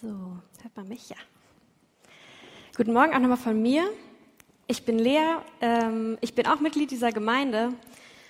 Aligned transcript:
So, 0.00 0.08
hört 0.62 0.76
man 0.76 0.88
mich? 0.88 1.10
Ja. 1.10 1.16
Guten 2.74 2.94
Morgen 2.94 3.12
auch 3.12 3.18
nochmal 3.18 3.36
von 3.36 3.60
mir. 3.60 3.84
Ich 4.66 4.86
bin 4.86 4.98
Lea, 4.98 5.36
ähm, 5.60 6.16
ich 6.22 6.34
bin 6.34 6.46
auch 6.46 6.58
Mitglied 6.60 6.90
dieser 6.90 7.12
Gemeinde 7.12 7.74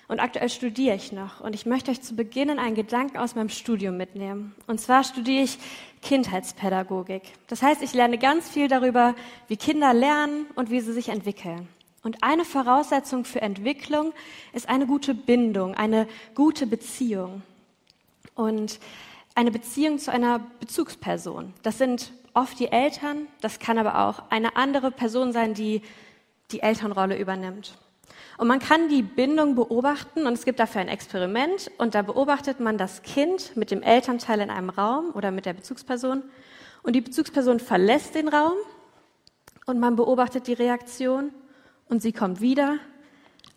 und 0.09 0.19
aktuell 0.19 0.49
studiere 0.49 0.97
ich 0.97 1.13
noch. 1.13 1.39
Und 1.39 1.55
ich 1.55 1.65
möchte 1.65 1.89
euch 1.91 2.01
zu 2.01 2.13
Beginn 2.13 2.49
einen 2.59 2.75
Gedanken 2.75 3.15
aus 3.15 3.35
meinem 3.35 3.47
Studium 3.47 3.95
mitnehmen. 3.95 4.53
Und 4.67 4.81
zwar 4.81 5.05
studiere 5.05 5.43
ich 5.43 5.59
Kindheitspädagogik. 6.01 7.21
Das 7.47 7.61
heißt, 7.61 7.81
ich 7.81 7.93
lerne 7.93 8.17
ganz 8.17 8.49
viel 8.49 8.67
darüber, 8.67 9.15
wie 9.47 9.55
Kinder 9.55 9.93
lernen 9.93 10.47
und 10.55 10.71
wie 10.71 10.81
sie 10.81 10.91
sich 10.91 11.07
entwickeln. 11.07 11.69
Und 12.03 12.21
eine 12.21 12.43
Voraussetzung 12.43 13.23
für 13.23 13.41
Entwicklung 13.41 14.11
ist 14.51 14.67
eine 14.67 14.87
gute 14.87 15.13
Bindung, 15.13 15.73
eine 15.75 16.09
gute 16.35 16.67
Beziehung. 16.67 17.43
Und 18.35 18.77
eine 19.35 19.51
Beziehung 19.51 19.99
zu 19.99 20.11
einer 20.11 20.39
Bezugsperson. 20.59 21.53
Das 21.63 21.77
sind 21.77 22.11
oft 22.33 22.59
die 22.59 22.71
Eltern, 22.71 23.27
das 23.41 23.59
kann 23.59 23.77
aber 23.77 24.07
auch 24.07 24.23
eine 24.29 24.55
andere 24.55 24.91
Person 24.91 25.33
sein, 25.33 25.53
die 25.53 25.81
die 26.51 26.61
Elternrolle 26.61 27.17
übernimmt. 27.17 27.77
Und 28.37 28.47
man 28.47 28.59
kann 28.59 28.89
die 28.89 29.03
Bindung 29.03 29.55
beobachten 29.55 30.25
und 30.25 30.33
es 30.33 30.45
gibt 30.45 30.59
dafür 30.59 30.81
ein 30.81 30.87
Experiment 30.87 31.71
und 31.77 31.95
da 31.95 32.01
beobachtet 32.01 32.59
man 32.59 32.77
das 32.77 33.03
Kind 33.03 33.55
mit 33.55 33.71
dem 33.71 33.81
Elternteil 33.81 34.41
in 34.41 34.49
einem 34.49 34.69
Raum 34.69 35.11
oder 35.13 35.31
mit 35.31 35.45
der 35.45 35.53
Bezugsperson 35.53 36.23
und 36.83 36.95
die 36.95 37.01
Bezugsperson 37.01 37.59
verlässt 37.59 38.15
den 38.15 38.27
Raum 38.27 38.53
und 39.65 39.79
man 39.79 39.95
beobachtet 39.95 40.47
die 40.47 40.53
Reaktion 40.53 41.31
und 41.87 42.01
sie 42.01 42.13
kommt 42.13 42.41
wieder 42.41 42.77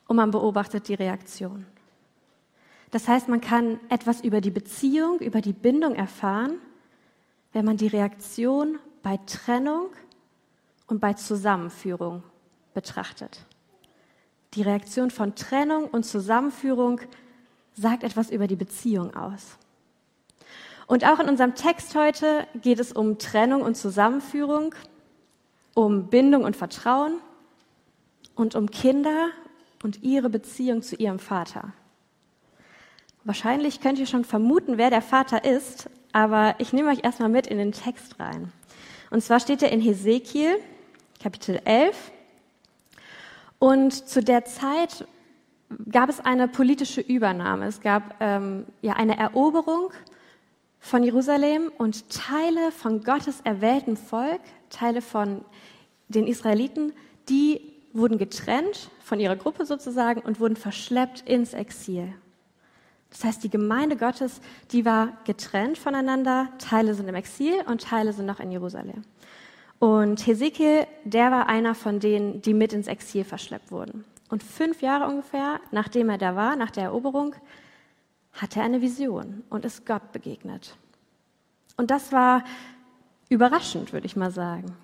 und 0.06 0.16
man 0.16 0.30
beobachtet 0.30 0.88
die 0.88 0.94
Reaktion. 0.94 1.66
Das 2.94 3.08
heißt, 3.08 3.28
man 3.28 3.40
kann 3.40 3.80
etwas 3.88 4.20
über 4.20 4.40
die 4.40 4.52
Beziehung, 4.52 5.18
über 5.18 5.40
die 5.40 5.52
Bindung 5.52 5.96
erfahren, 5.96 6.60
wenn 7.52 7.64
man 7.64 7.76
die 7.76 7.88
Reaktion 7.88 8.78
bei 9.02 9.18
Trennung 9.26 9.88
und 10.86 11.00
bei 11.00 11.14
Zusammenführung 11.14 12.22
betrachtet. 12.72 13.46
Die 14.52 14.62
Reaktion 14.62 15.10
von 15.10 15.34
Trennung 15.34 15.88
und 15.88 16.04
Zusammenführung 16.04 17.00
sagt 17.72 18.04
etwas 18.04 18.30
über 18.30 18.46
die 18.46 18.54
Beziehung 18.54 19.12
aus. 19.16 19.58
Und 20.86 21.04
auch 21.04 21.18
in 21.18 21.28
unserem 21.28 21.56
Text 21.56 21.96
heute 21.96 22.46
geht 22.62 22.78
es 22.78 22.92
um 22.92 23.18
Trennung 23.18 23.62
und 23.62 23.76
Zusammenführung, 23.76 24.72
um 25.74 26.06
Bindung 26.10 26.44
und 26.44 26.54
Vertrauen 26.54 27.14
und 28.36 28.54
um 28.54 28.70
Kinder 28.70 29.30
und 29.82 30.04
ihre 30.04 30.30
Beziehung 30.30 30.82
zu 30.82 30.94
ihrem 30.94 31.18
Vater. 31.18 31.72
Wahrscheinlich 33.24 33.80
könnt 33.80 33.98
ihr 33.98 34.06
schon 34.06 34.24
vermuten, 34.24 34.76
wer 34.76 34.90
der 34.90 35.00
Vater 35.00 35.44
ist, 35.44 35.88
aber 36.12 36.56
ich 36.58 36.74
nehme 36.74 36.90
euch 36.90 37.04
erstmal 37.04 37.30
mit 37.30 37.46
in 37.46 37.56
den 37.56 37.72
Text 37.72 38.20
rein. 38.20 38.52
Und 39.10 39.22
zwar 39.22 39.40
steht 39.40 39.62
er 39.62 39.72
in 39.72 39.80
Hesekiel, 39.80 40.56
Kapitel 41.22 41.58
11. 41.64 42.12
Und 43.58 43.92
zu 43.92 44.22
der 44.22 44.44
Zeit 44.44 45.06
gab 45.90 46.10
es 46.10 46.20
eine 46.20 46.48
politische 46.48 47.00
Übernahme. 47.00 47.66
Es 47.66 47.80
gab 47.80 48.16
ähm, 48.20 48.66
ja 48.82 48.92
eine 48.92 49.16
Eroberung 49.18 49.90
von 50.78 51.02
Jerusalem 51.02 51.72
und 51.78 52.10
Teile 52.10 52.72
von 52.72 53.02
Gottes 53.02 53.40
erwählten 53.42 53.96
Volk, 53.96 54.42
Teile 54.68 55.00
von 55.00 55.42
den 56.08 56.26
Israeliten, 56.26 56.92
die 57.30 57.72
wurden 57.94 58.18
getrennt 58.18 58.90
von 59.02 59.18
ihrer 59.18 59.36
Gruppe 59.36 59.64
sozusagen 59.64 60.20
und 60.20 60.40
wurden 60.40 60.56
verschleppt 60.56 61.22
ins 61.26 61.54
Exil. 61.54 62.12
Das 63.14 63.24
heißt, 63.24 63.44
die 63.44 63.50
Gemeinde 63.50 63.96
Gottes, 63.96 64.40
die 64.72 64.84
war 64.84 65.12
getrennt 65.24 65.78
voneinander. 65.78 66.48
Teile 66.58 66.94
sind 66.94 67.08
im 67.08 67.14
Exil 67.14 67.54
und 67.66 67.82
Teile 67.82 68.12
sind 68.12 68.26
noch 68.26 68.40
in 68.40 68.50
Jerusalem. 68.50 69.02
Und 69.78 70.26
Hesekiel, 70.26 70.86
der 71.04 71.30
war 71.30 71.48
einer 71.48 71.76
von 71.76 72.00
denen, 72.00 72.42
die 72.42 72.54
mit 72.54 72.72
ins 72.72 72.88
Exil 72.88 73.22
verschleppt 73.22 73.70
wurden. 73.70 74.04
Und 74.30 74.42
fünf 74.42 74.82
Jahre 74.82 75.06
ungefähr, 75.06 75.60
nachdem 75.70 76.08
er 76.08 76.18
da 76.18 76.34
war, 76.34 76.56
nach 76.56 76.72
der 76.72 76.84
Eroberung, 76.84 77.36
hatte 78.32 78.58
er 78.58 78.64
eine 78.64 78.82
Vision 78.82 79.44
und 79.48 79.64
ist 79.64 79.86
Gott 79.86 80.10
begegnet. 80.10 80.76
Und 81.76 81.92
das 81.92 82.10
war 82.10 82.42
überraschend, 83.28 83.92
würde 83.92 84.06
ich 84.06 84.16
mal 84.16 84.32
sagen. 84.32 84.76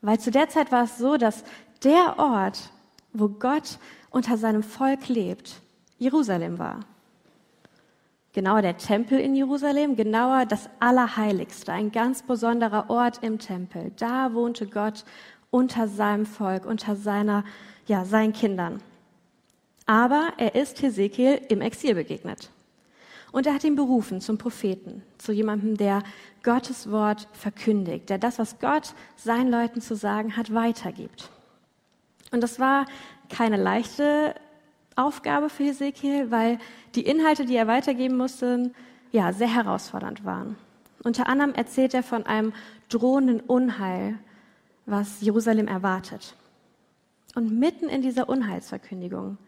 Weil 0.00 0.18
zu 0.18 0.32
der 0.32 0.48
Zeit 0.48 0.72
war 0.72 0.84
es 0.84 0.98
so, 0.98 1.16
dass 1.16 1.44
der 1.84 2.18
Ort, 2.18 2.70
wo 3.12 3.28
Gott 3.28 3.78
unter 4.10 4.36
seinem 4.36 4.64
Volk 4.64 5.08
lebt, 5.08 5.60
Jerusalem 5.98 6.58
war 6.58 6.80
genauer 8.38 8.62
der 8.62 8.76
Tempel 8.76 9.18
in 9.18 9.34
Jerusalem, 9.34 9.96
genauer 9.96 10.46
das 10.46 10.70
Allerheiligste, 10.78 11.72
ein 11.72 11.90
ganz 11.90 12.22
besonderer 12.22 12.88
Ort 12.88 13.18
im 13.24 13.40
Tempel. 13.40 13.90
Da 13.96 14.32
wohnte 14.32 14.68
Gott 14.68 15.04
unter 15.50 15.88
seinem 15.88 16.24
Volk, 16.24 16.64
unter 16.64 16.94
seiner, 16.94 17.42
ja, 17.88 18.04
seinen 18.04 18.32
Kindern. 18.32 18.80
Aber 19.86 20.34
er 20.36 20.54
ist 20.54 20.80
Hesekiel 20.80 21.40
im 21.48 21.60
Exil 21.62 21.96
begegnet. 21.96 22.50
Und 23.32 23.48
er 23.48 23.54
hat 23.54 23.64
ihn 23.64 23.74
berufen 23.74 24.20
zum 24.20 24.38
Propheten, 24.38 25.02
zu 25.18 25.32
jemandem, 25.32 25.76
der 25.76 26.04
Gottes 26.44 26.92
Wort 26.92 27.26
verkündigt, 27.32 28.08
der 28.08 28.18
das, 28.18 28.38
was 28.38 28.60
Gott 28.60 28.94
seinen 29.16 29.50
Leuten 29.50 29.80
zu 29.80 29.96
sagen 29.96 30.36
hat, 30.36 30.54
weitergibt. 30.54 31.28
Und 32.30 32.40
das 32.40 32.60
war 32.60 32.86
keine 33.30 33.56
leichte 33.56 34.36
Aufgabe 34.98 35.48
für 35.48 35.64
Hesekiel, 35.64 36.30
weil 36.30 36.58
die 36.94 37.06
Inhalte, 37.06 37.44
die 37.44 37.56
er 37.56 37.66
weitergeben 37.66 38.16
musste, 38.16 38.72
ja, 39.12 39.32
sehr 39.32 39.52
herausfordernd 39.52 40.24
waren. 40.24 40.56
Unter 41.02 41.28
anderem 41.28 41.54
erzählt 41.54 41.94
er 41.94 42.02
von 42.02 42.26
einem 42.26 42.52
drohenden 42.88 43.40
Unheil, 43.40 44.18
was 44.86 45.20
Jerusalem 45.20 45.68
erwartet. 45.68 46.34
Und 47.34 47.58
mitten 47.58 47.88
in 47.88 48.02
dieser 48.02 48.28
Unheilsverkündigung, 48.28 49.38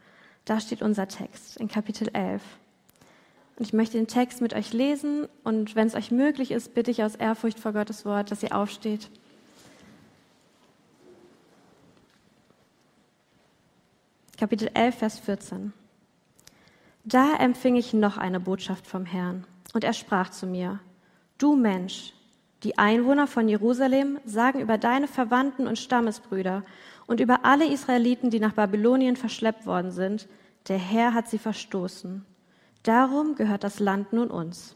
da 0.44 0.60
steht 0.60 0.82
unser 0.82 1.08
Text 1.08 1.56
in 1.56 1.68
Kapitel 1.68 2.08
11. 2.12 2.42
Und 3.56 3.66
ich 3.66 3.72
möchte 3.72 3.98
den 3.98 4.06
Text 4.06 4.40
mit 4.40 4.54
euch 4.54 4.72
lesen 4.72 5.28
und 5.44 5.74
wenn 5.74 5.86
es 5.86 5.94
euch 5.94 6.10
möglich 6.10 6.50
ist, 6.50 6.74
bitte 6.74 6.90
ich 6.90 7.02
aus 7.02 7.16
Ehrfurcht 7.16 7.58
vor 7.58 7.72
Gottes 7.72 8.04
Wort, 8.04 8.30
dass 8.30 8.42
ihr 8.42 8.56
aufsteht 8.56 9.10
Kapitel 14.40 14.70
11, 14.72 14.94
Vers 14.94 15.18
14. 15.18 15.74
Da 17.04 17.36
empfing 17.36 17.76
ich 17.76 17.92
noch 17.92 18.16
eine 18.16 18.40
Botschaft 18.40 18.86
vom 18.86 19.04
Herrn, 19.04 19.44
und 19.74 19.84
er 19.84 19.92
sprach 19.92 20.30
zu 20.30 20.46
mir, 20.46 20.80
Du 21.36 21.56
Mensch, 21.56 22.14
die 22.62 22.78
Einwohner 22.78 23.26
von 23.26 23.50
Jerusalem 23.50 24.18
sagen 24.24 24.60
über 24.60 24.78
deine 24.78 25.08
Verwandten 25.08 25.66
und 25.66 25.78
Stammesbrüder 25.78 26.64
und 27.06 27.20
über 27.20 27.44
alle 27.44 27.70
Israeliten, 27.70 28.30
die 28.30 28.40
nach 28.40 28.54
Babylonien 28.54 29.16
verschleppt 29.16 29.66
worden 29.66 29.90
sind, 29.90 30.26
der 30.68 30.78
Herr 30.78 31.12
hat 31.12 31.28
sie 31.28 31.36
verstoßen. 31.36 32.24
Darum 32.82 33.34
gehört 33.34 33.62
das 33.62 33.78
Land 33.78 34.14
nun 34.14 34.30
uns. 34.30 34.74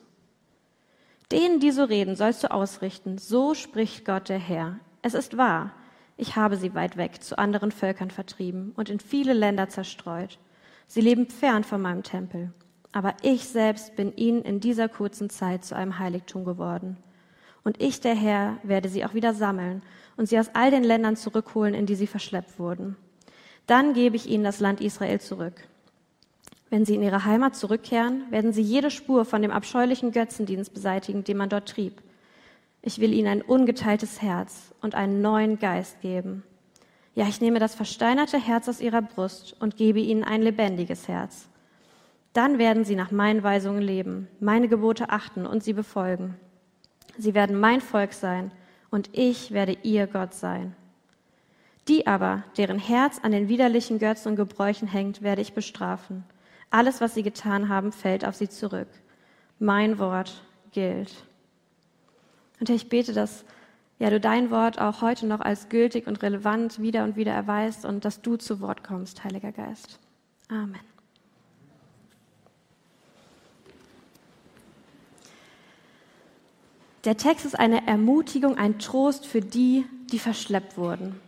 Denen, 1.32 1.58
die 1.58 1.70
so 1.70 1.84
reden, 1.84 2.16
sollst 2.16 2.44
du 2.44 2.50
ausrichten, 2.50 3.16
so 3.16 3.54
spricht 3.54 4.04
Gott 4.04 4.28
der 4.28 4.38
Herr. 4.38 4.78
Es 5.00 5.14
ist 5.14 5.38
wahr, 5.38 5.72
ich 6.16 6.36
habe 6.36 6.56
sie 6.56 6.75
weit 6.75 6.97
weg 6.97 7.22
zu 7.22 7.38
anderen 7.38 7.72
Völkern 7.72 8.10
vertrieben 8.10 8.72
und 8.76 8.88
in 8.88 9.00
viele 9.00 9.32
Länder 9.32 9.69
zerstreut. 9.69 10.38
Sie 10.86 11.00
leben 11.00 11.26
fern 11.28 11.64
von 11.64 11.82
meinem 11.82 12.02
Tempel. 12.02 12.52
Aber 12.92 13.14
ich 13.22 13.48
selbst 13.48 13.97
bin 13.97 14.14
ihnen 14.14 14.42
in 14.42 14.60
dieser 14.60 14.88
kurzen 14.88 15.28
Zeit 15.28 15.64
zu 15.64 15.75
einem 15.75 15.98
Heiligtum 15.98 16.44
geworden. 16.44 16.97
Und 17.64 17.82
ich, 17.82 18.00
der 18.00 18.14
Herr, 18.14 18.58
werde 18.62 18.88
sie 18.88 19.04
auch 19.04 19.14
wieder 19.14 19.34
sammeln 19.34 19.82
und 20.16 20.28
sie 20.28 20.38
aus 20.38 20.50
all 20.52 20.70
den 20.70 20.84
Ländern 20.84 21.16
zurückholen, 21.16 21.75
in 21.75 21.86
die 21.86 21.97
sie 21.97 22.06
verschleppt 22.06 22.58
wurden. 22.58 22.96
Dann 23.66 23.94
gebe 23.94 24.14
ich 24.14 24.28
ihnen 24.28 24.44
das 24.44 24.60
Land 24.60 24.81
Israel 24.81 25.20
zurück. 25.20 25.66
Wenn 26.70 26.84
sie 26.84 26.94
in 26.94 27.02
ihre 27.02 27.25
Heimat 27.25 27.56
zurückkehren, 27.56 28.31
werden 28.31 28.52
sie 28.52 28.62
jede 28.62 28.91
Spur 28.91 29.25
von 29.25 29.42
dem 29.42 29.50
abscheulichen 29.50 30.12
Götzendienst 30.12 30.72
beseitigen, 30.75 31.25
den 31.25 31.38
man 31.38 31.48
dort 31.48 31.69
trieb 31.69 32.02
ich 32.86 33.00
will 33.00 33.14
ihnen 33.14 33.28
ein 33.28 33.42
ungeteiltes 33.42 34.20
Herz 34.20 34.75
und 34.82 34.94
einen 34.94 35.22
neuen 35.22 35.58
Geist 35.58 36.02
geben. 36.02 36.42
Ja, 37.14 37.26
ich 37.26 37.40
nehme 37.40 37.58
das 37.58 37.75
versteinerte 37.75 38.38
Herz 38.38 38.69
aus 38.69 38.82
ihrer 38.82 39.00
Brust 39.00 39.56
und 39.58 39.76
gebe 39.78 40.00
ihnen 40.00 40.22
ein 40.22 40.42
lebendiges 40.42 41.08
Herz. 41.08 41.48
Dann 42.34 42.58
werden 42.58 42.84
sie 42.84 42.94
nach 42.94 43.10
meinen 43.10 43.42
Weisungen 43.42 43.81
leben, 43.81 44.28
meine 44.38 44.69
Gebote 44.69 45.08
achten 45.08 45.46
und 45.46 45.62
sie 45.62 45.72
befolgen. 45.72 46.34
Sie 47.16 47.32
werden 47.32 47.58
mein 47.58 47.81
Volk 47.81 48.12
sein 48.12 48.50
und 48.90 49.08
ich 49.12 49.52
werde 49.52 49.78
ihr 49.82 50.06
Gott 50.06 50.34
sein. 50.34 50.76
Die 51.88 52.06
aber, 52.06 52.44
deren 52.58 52.78
Herz 52.78 53.19
an 53.22 53.32
den 53.32 53.48
widerlichen 53.48 53.98
Götzen 53.98 54.32
und 54.32 54.36
Gebräuchen 54.36 54.88
hängt, 54.88 55.22
werde 55.22 55.40
ich 55.40 55.54
bestrafen. 55.54 56.25
Alles, 56.69 57.00
was 57.00 57.14
sie 57.14 57.22
getan 57.22 57.70
haben, 57.70 57.92
fällt 57.92 58.26
auf 58.26 58.34
sie 58.34 58.48
zurück. 58.50 58.88
Mein 59.58 59.98
Wort 59.98 60.42
gilt. 60.72 61.25
Und 62.64 62.70
Herr, 62.70 62.76
ich 62.76 62.88
bete, 62.88 63.12
dass 63.12 63.44
ja, 63.99 64.08
du 64.08 64.19
dein 64.19 64.50
Wort 64.50 64.81
auch 64.81 65.02
heute 65.02 65.26
noch 65.26 65.40
als 65.40 65.69
gültig 65.69 66.06
und 66.06 66.22
relevant 66.22 66.81
wieder 66.81 67.05
und 67.05 67.14
wieder 67.14 67.32
erweist 67.32 67.84
und 67.84 68.06
dass 68.06 68.22
du 68.22 68.37
zu 68.37 68.62
Wort 68.62 68.82
kommst, 68.82 69.22
Heiliger 69.22 69.52
Geist. 69.52 69.99
Amen. 70.49 70.81
Der 77.05 77.19
Text 77.19 77.44
ist 77.44 77.58
eine 77.58 77.87
Ermutigung, 77.87 78.56
ein 78.56 78.78
Trost 78.78 79.26
für 79.26 79.43
die, 79.43 79.84
die 80.10 80.19
verschleppt 80.19 80.78
wurden. 80.78 81.20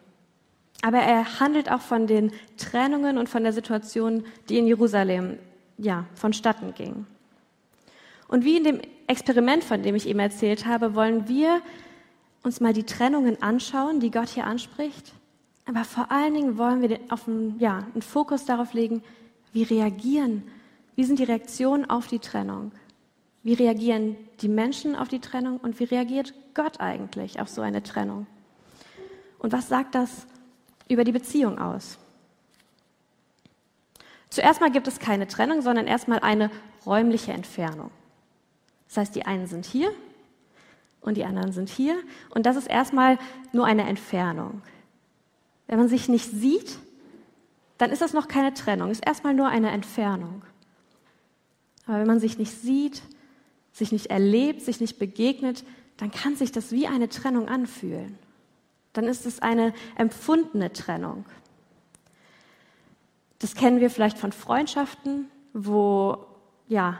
Aber 0.80 1.00
er 1.00 1.38
handelt 1.38 1.70
auch 1.70 1.82
von 1.82 2.06
den 2.06 2.32
Trennungen 2.56 3.18
und 3.18 3.28
von 3.28 3.42
der 3.42 3.52
Situation, 3.52 4.24
die 4.48 4.56
in 4.56 4.66
Jerusalem 4.66 5.38
ja, 5.76 6.06
vonstatten 6.14 6.72
ging. 6.72 7.04
Und 8.26 8.46
wie 8.46 8.56
in 8.56 8.64
dem 8.64 8.80
Experiment, 9.06 9.64
von 9.64 9.82
dem 9.82 9.94
ich 9.94 10.08
eben 10.08 10.18
erzählt 10.18 10.66
habe, 10.66 10.94
wollen 10.94 11.28
wir 11.28 11.62
uns 12.42 12.60
mal 12.60 12.72
die 12.72 12.84
Trennungen 12.84 13.42
anschauen, 13.42 14.00
die 14.00 14.10
Gott 14.10 14.28
hier 14.28 14.46
anspricht. 14.46 15.12
Aber 15.64 15.84
vor 15.84 16.10
allen 16.12 16.34
Dingen 16.34 16.58
wollen 16.58 16.80
wir 16.80 16.98
auf 17.10 17.26
einen, 17.26 17.58
ja, 17.58 17.78
einen 17.92 18.02
Fokus 18.02 18.44
darauf 18.44 18.72
legen, 18.72 19.02
wie 19.52 19.64
reagieren, 19.64 20.44
wie 20.94 21.04
sind 21.04 21.18
die 21.18 21.24
Reaktionen 21.24 21.88
auf 21.88 22.06
die 22.06 22.18
Trennung? 22.18 22.72
Wie 23.42 23.54
reagieren 23.54 24.16
die 24.40 24.48
Menschen 24.48 24.96
auf 24.96 25.08
die 25.08 25.20
Trennung 25.20 25.58
und 25.58 25.78
wie 25.78 25.84
reagiert 25.84 26.34
Gott 26.54 26.80
eigentlich 26.80 27.40
auf 27.40 27.48
so 27.48 27.62
eine 27.62 27.82
Trennung? 27.82 28.26
Und 29.38 29.52
was 29.52 29.68
sagt 29.68 29.94
das 29.94 30.26
über 30.88 31.04
die 31.04 31.12
Beziehung 31.12 31.58
aus? 31.58 31.98
Zuerst 34.30 34.60
mal 34.60 34.70
gibt 34.70 34.88
es 34.88 34.98
keine 34.98 35.26
Trennung, 35.26 35.62
sondern 35.62 35.86
erstmal 35.86 36.20
eine 36.20 36.50
räumliche 36.84 37.32
Entfernung. 37.32 37.90
Das 38.88 38.96
heißt, 38.98 39.14
die 39.14 39.26
einen 39.26 39.46
sind 39.46 39.66
hier 39.66 39.90
und 41.00 41.16
die 41.16 41.24
anderen 41.24 41.52
sind 41.52 41.68
hier. 41.68 41.96
Und 42.30 42.46
das 42.46 42.56
ist 42.56 42.66
erstmal 42.66 43.18
nur 43.52 43.66
eine 43.66 43.84
Entfernung. 43.84 44.62
Wenn 45.66 45.78
man 45.78 45.88
sich 45.88 46.08
nicht 46.08 46.30
sieht, 46.30 46.78
dann 47.78 47.90
ist 47.90 48.02
das 48.02 48.12
noch 48.12 48.28
keine 48.28 48.54
Trennung, 48.54 48.90
ist 48.90 49.04
erstmal 49.04 49.34
nur 49.34 49.48
eine 49.48 49.70
Entfernung. 49.70 50.42
Aber 51.86 52.00
wenn 52.00 52.06
man 52.06 52.20
sich 52.20 52.38
nicht 52.38 52.52
sieht, 52.52 53.02
sich 53.72 53.92
nicht 53.92 54.06
erlebt, 54.06 54.62
sich 54.62 54.80
nicht 54.80 54.98
begegnet, 54.98 55.64
dann 55.98 56.10
kann 56.10 56.36
sich 56.36 56.52
das 56.52 56.72
wie 56.72 56.86
eine 56.86 57.08
Trennung 57.08 57.48
anfühlen. 57.48 58.18
Dann 58.92 59.04
ist 59.04 59.26
es 59.26 59.40
eine 59.40 59.74
empfundene 59.96 60.72
Trennung. 60.72 61.24
Das 63.38 63.54
kennen 63.54 63.80
wir 63.80 63.90
vielleicht 63.90 64.18
von 64.18 64.32
Freundschaften, 64.32 65.30
wo 65.52 66.24
ja 66.68 66.98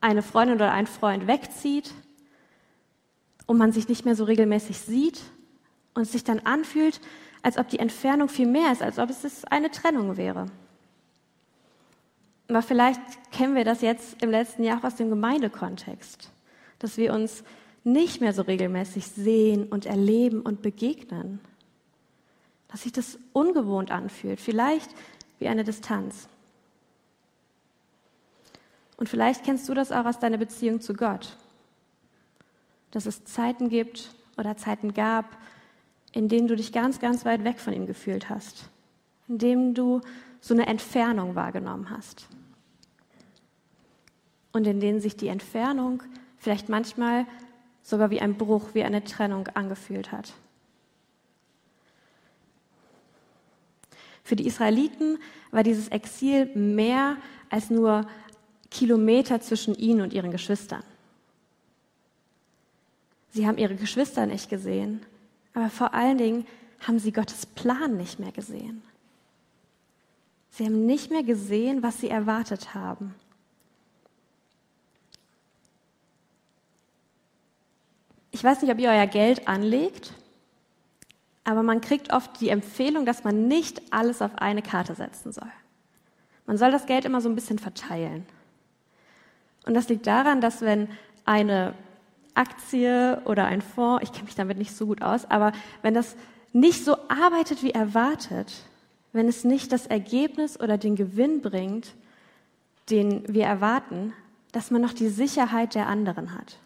eine 0.00 0.22
Freundin 0.22 0.56
oder 0.56 0.72
ein 0.72 0.86
Freund 0.86 1.26
wegzieht 1.26 1.92
und 3.46 3.58
man 3.58 3.72
sich 3.72 3.88
nicht 3.88 4.04
mehr 4.04 4.14
so 4.14 4.24
regelmäßig 4.24 4.78
sieht 4.78 5.20
und 5.94 6.06
sich 6.06 6.24
dann 6.24 6.40
anfühlt, 6.40 7.00
als 7.42 7.58
ob 7.58 7.68
die 7.68 7.78
Entfernung 7.78 8.28
viel 8.28 8.46
mehr 8.46 8.72
ist, 8.72 8.82
als 8.82 8.98
ob 8.98 9.10
es 9.10 9.44
eine 9.44 9.70
Trennung 9.70 10.16
wäre. 10.16 10.46
Aber 12.48 12.62
vielleicht 12.62 13.00
kennen 13.30 13.54
wir 13.54 13.64
das 13.64 13.80
jetzt 13.80 14.22
im 14.22 14.30
letzten 14.30 14.64
Jahr 14.64 14.84
aus 14.84 14.96
dem 14.96 15.08
Gemeindekontext, 15.08 16.30
dass 16.80 16.96
wir 16.96 17.14
uns 17.14 17.44
nicht 17.84 18.20
mehr 18.20 18.32
so 18.32 18.42
regelmäßig 18.42 19.06
sehen 19.06 19.68
und 19.68 19.86
erleben 19.86 20.42
und 20.42 20.60
begegnen. 20.60 21.40
Dass 22.68 22.82
sich 22.82 22.92
das 22.92 23.18
ungewohnt 23.32 23.90
anfühlt, 23.90 24.40
vielleicht 24.40 24.90
wie 25.38 25.48
eine 25.48 25.64
Distanz. 25.64 26.28
Und 29.00 29.08
vielleicht 29.08 29.44
kennst 29.44 29.66
du 29.68 29.74
das 29.74 29.92
auch 29.92 30.04
aus 30.04 30.18
deiner 30.18 30.36
Beziehung 30.36 30.82
zu 30.82 30.92
Gott, 30.92 31.34
dass 32.90 33.06
es 33.06 33.24
Zeiten 33.24 33.70
gibt 33.70 34.14
oder 34.36 34.58
Zeiten 34.58 34.92
gab, 34.92 35.38
in 36.12 36.28
denen 36.28 36.48
du 36.48 36.54
dich 36.54 36.70
ganz, 36.70 37.00
ganz 37.00 37.24
weit 37.24 37.42
weg 37.42 37.60
von 37.60 37.72
ihm 37.72 37.86
gefühlt 37.86 38.28
hast, 38.28 38.68
in 39.26 39.38
denen 39.38 39.74
du 39.74 40.02
so 40.42 40.52
eine 40.52 40.66
Entfernung 40.66 41.34
wahrgenommen 41.34 41.88
hast 41.88 42.28
und 44.52 44.66
in 44.66 44.80
denen 44.80 45.00
sich 45.00 45.16
die 45.16 45.28
Entfernung 45.28 46.02
vielleicht 46.36 46.68
manchmal 46.68 47.26
sogar 47.82 48.10
wie 48.10 48.20
ein 48.20 48.36
Bruch, 48.36 48.74
wie 48.74 48.84
eine 48.84 49.02
Trennung 49.02 49.48
angefühlt 49.48 50.12
hat. 50.12 50.34
Für 54.24 54.36
die 54.36 54.46
Israeliten 54.46 55.18
war 55.52 55.62
dieses 55.62 55.88
Exil 55.88 56.54
mehr 56.54 57.16
als 57.48 57.70
nur 57.70 58.06
Kilometer 58.70 59.40
zwischen 59.40 59.74
ihnen 59.74 60.00
und 60.00 60.12
ihren 60.12 60.30
Geschwistern. 60.30 60.82
Sie 63.32 63.46
haben 63.46 63.58
ihre 63.58 63.74
Geschwister 63.74 64.26
nicht 64.26 64.48
gesehen, 64.48 65.02
aber 65.54 65.70
vor 65.70 65.94
allen 65.94 66.18
Dingen 66.18 66.46
haben 66.86 66.98
sie 66.98 67.12
Gottes 67.12 67.46
Plan 67.46 67.96
nicht 67.96 68.18
mehr 68.18 68.32
gesehen. 68.32 68.82
Sie 70.50 70.64
haben 70.64 70.86
nicht 70.86 71.10
mehr 71.10 71.22
gesehen, 71.22 71.82
was 71.82 72.00
sie 72.00 72.08
erwartet 72.08 72.74
haben. 72.74 73.14
Ich 78.32 78.42
weiß 78.42 78.62
nicht, 78.62 78.72
ob 78.72 78.78
ihr 78.78 78.90
euer 78.90 79.06
Geld 79.06 79.48
anlegt, 79.48 80.14
aber 81.44 81.62
man 81.62 81.80
kriegt 81.80 82.12
oft 82.12 82.40
die 82.40 82.48
Empfehlung, 82.48 83.04
dass 83.04 83.24
man 83.24 83.48
nicht 83.48 83.92
alles 83.92 84.22
auf 84.22 84.36
eine 84.36 84.62
Karte 84.62 84.94
setzen 84.94 85.32
soll. 85.32 85.50
Man 86.46 86.56
soll 86.56 86.70
das 86.70 86.86
Geld 86.86 87.04
immer 87.04 87.20
so 87.20 87.28
ein 87.28 87.34
bisschen 87.34 87.58
verteilen. 87.58 88.26
Und 89.66 89.74
das 89.74 89.88
liegt 89.88 90.06
daran, 90.06 90.40
dass 90.40 90.62
wenn 90.62 90.88
eine 91.24 91.74
Aktie 92.34 93.20
oder 93.24 93.46
ein 93.46 93.62
Fonds, 93.62 94.02
ich 94.02 94.12
kenne 94.12 94.24
mich 94.24 94.34
damit 94.34 94.58
nicht 94.58 94.74
so 94.74 94.86
gut 94.86 95.02
aus, 95.02 95.30
aber 95.30 95.52
wenn 95.82 95.94
das 95.94 96.16
nicht 96.52 96.84
so 96.84 96.96
arbeitet 97.08 97.62
wie 97.62 97.70
erwartet, 97.70 98.52
wenn 99.12 99.28
es 99.28 99.44
nicht 99.44 99.72
das 99.72 99.86
Ergebnis 99.86 100.58
oder 100.58 100.78
den 100.78 100.96
Gewinn 100.96 101.42
bringt, 101.42 101.94
den 102.90 103.22
wir 103.32 103.44
erwarten, 103.44 104.12
dass 104.52 104.70
man 104.70 104.82
noch 104.82 104.92
die 104.92 105.08
Sicherheit 105.08 105.74
der 105.74 105.86
anderen 105.86 106.34
hat. 106.34 106.58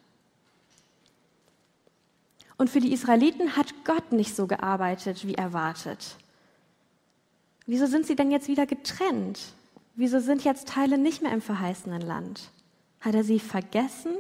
Und 2.57 2.71
für 2.71 2.81
die 2.81 2.93
Israeliten 2.93 3.57
hat 3.57 3.75
Gott 3.85 4.13
nicht 4.13 4.37
so 4.37 4.47
gearbeitet 4.47 5.27
wie 5.27 5.35
erwartet. 5.35 6.17
Wieso 7.67 7.87
sind 7.87 8.07
sie 8.07 8.15
denn 8.15 8.31
jetzt 8.31 8.49
wieder 8.49 8.67
getrennt? 8.67 9.41
Wieso 9.97 10.21
sind 10.21 10.45
jetzt 10.45 10.69
Teile 10.69 10.99
nicht 10.99 11.23
mehr 11.23 11.33
im 11.33 11.41
verheißenen 11.41 12.03
Land? 12.03 12.51
Hat 13.05 13.15
er 13.15 13.23
sie 13.23 13.39
vergessen 13.39 14.13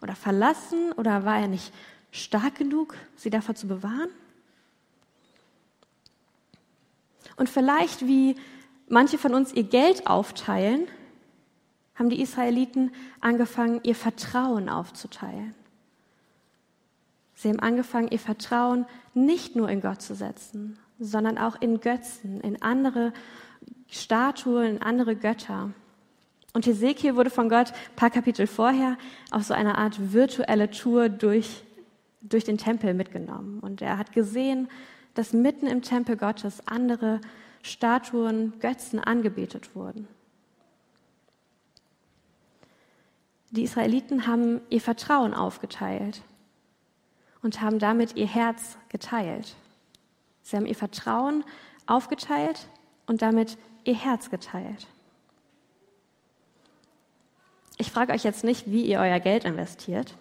oder 0.00 0.14
verlassen 0.14 0.92
oder 0.92 1.24
war 1.24 1.40
er 1.40 1.48
nicht 1.48 1.72
stark 2.12 2.54
genug, 2.54 2.94
sie 3.16 3.30
davor 3.30 3.56
zu 3.56 3.66
bewahren? 3.66 4.10
Und 7.36 7.50
vielleicht, 7.50 8.06
wie 8.06 8.36
manche 8.88 9.18
von 9.18 9.34
uns 9.34 9.52
ihr 9.52 9.64
Geld 9.64 10.06
aufteilen, 10.06 10.86
haben 11.96 12.08
die 12.08 12.20
Israeliten 12.20 12.92
angefangen, 13.20 13.80
ihr 13.82 13.96
Vertrauen 13.96 14.68
aufzuteilen. 14.68 15.54
Sie 17.34 17.48
haben 17.48 17.60
angefangen, 17.60 18.08
ihr 18.08 18.18
Vertrauen 18.20 18.86
nicht 19.14 19.56
nur 19.56 19.68
in 19.68 19.80
Gott 19.80 20.00
zu 20.00 20.14
setzen, 20.14 20.78
sondern 21.00 21.38
auch 21.38 21.60
in 21.60 21.80
Götzen, 21.80 22.40
in 22.40 22.62
andere 22.62 23.12
Statuen, 23.88 24.76
in 24.76 24.82
andere 24.82 25.16
Götter. 25.16 25.72
Und 26.56 26.64
Hesekiel 26.64 27.16
wurde 27.16 27.28
von 27.28 27.50
Gott 27.50 27.70
ein 27.70 27.96
paar 27.96 28.08
Kapitel 28.08 28.46
vorher 28.46 28.96
auf 29.30 29.42
so 29.42 29.52
eine 29.52 29.76
Art 29.76 30.14
virtuelle 30.14 30.70
Tour 30.70 31.10
durch, 31.10 31.62
durch 32.22 32.44
den 32.44 32.56
Tempel 32.56 32.94
mitgenommen. 32.94 33.60
Und 33.60 33.82
er 33.82 33.98
hat 33.98 34.12
gesehen, 34.12 34.70
dass 35.12 35.34
mitten 35.34 35.66
im 35.66 35.82
Tempel 35.82 36.16
Gottes 36.16 36.66
andere 36.66 37.20
Statuen, 37.60 38.54
Götzen 38.58 39.00
angebetet 39.00 39.76
wurden. 39.76 40.08
Die 43.50 43.64
Israeliten 43.64 44.26
haben 44.26 44.62
ihr 44.70 44.80
Vertrauen 44.80 45.34
aufgeteilt 45.34 46.22
und 47.42 47.60
haben 47.60 47.78
damit 47.78 48.16
ihr 48.16 48.28
Herz 48.28 48.78
geteilt. 48.88 49.56
Sie 50.40 50.56
haben 50.56 50.64
ihr 50.64 50.74
Vertrauen 50.74 51.44
aufgeteilt 51.84 52.66
und 53.06 53.20
damit 53.20 53.58
ihr 53.84 53.94
Herz 53.94 54.30
geteilt. 54.30 54.86
Ich 57.76 57.90
frage 57.90 58.12
euch 58.12 58.24
jetzt 58.24 58.44
nicht, 58.44 58.70
wie 58.70 58.84
ihr 58.84 59.00
euer 59.00 59.20
Geld 59.20 59.44
investiert, 59.44 60.14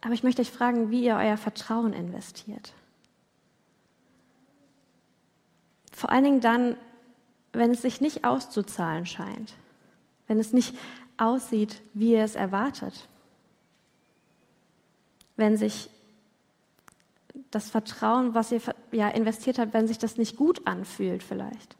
aber 0.00 0.14
ich 0.14 0.22
möchte 0.22 0.42
euch 0.42 0.50
fragen, 0.50 0.90
wie 0.90 1.04
ihr 1.04 1.16
euer 1.16 1.36
Vertrauen 1.36 1.92
investiert. 1.92 2.72
Vor 5.92 6.10
allen 6.10 6.24
Dingen 6.24 6.40
dann, 6.40 6.76
wenn 7.52 7.72
es 7.72 7.82
sich 7.82 8.00
nicht 8.00 8.24
auszuzahlen 8.24 9.06
scheint, 9.06 9.54
wenn 10.28 10.38
es 10.38 10.52
nicht 10.52 10.76
aussieht, 11.16 11.80
wie 11.94 12.12
ihr 12.12 12.22
es 12.22 12.36
erwartet 12.36 13.08
wenn 15.38 15.56
sich 15.56 15.88
das 17.50 17.70
Vertrauen, 17.70 18.34
was 18.34 18.52
ihr 18.52 18.60
ja, 18.92 19.08
investiert 19.08 19.58
habt, 19.58 19.72
wenn 19.72 19.88
sich 19.88 19.96
das 19.96 20.18
nicht 20.18 20.36
gut 20.36 20.66
anfühlt 20.66 21.22
vielleicht? 21.22 21.77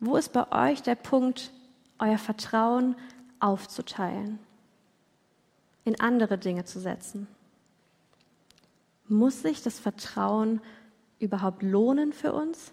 Wo 0.00 0.16
ist 0.16 0.32
bei 0.32 0.70
euch 0.70 0.82
der 0.82 0.94
Punkt, 0.94 1.50
euer 1.98 2.18
Vertrauen 2.18 2.94
aufzuteilen, 3.40 4.38
in 5.84 6.00
andere 6.00 6.38
Dinge 6.38 6.64
zu 6.64 6.80
setzen? 6.80 7.26
Muss 9.08 9.42
sich 9.42 9.62
das 9.62 9.80
Vertrauen 9.80 10.60
überhaupt 11.18 11.62
lohnen 11.62 12.12
für 12.12 12.32
uns? 12.32 12.72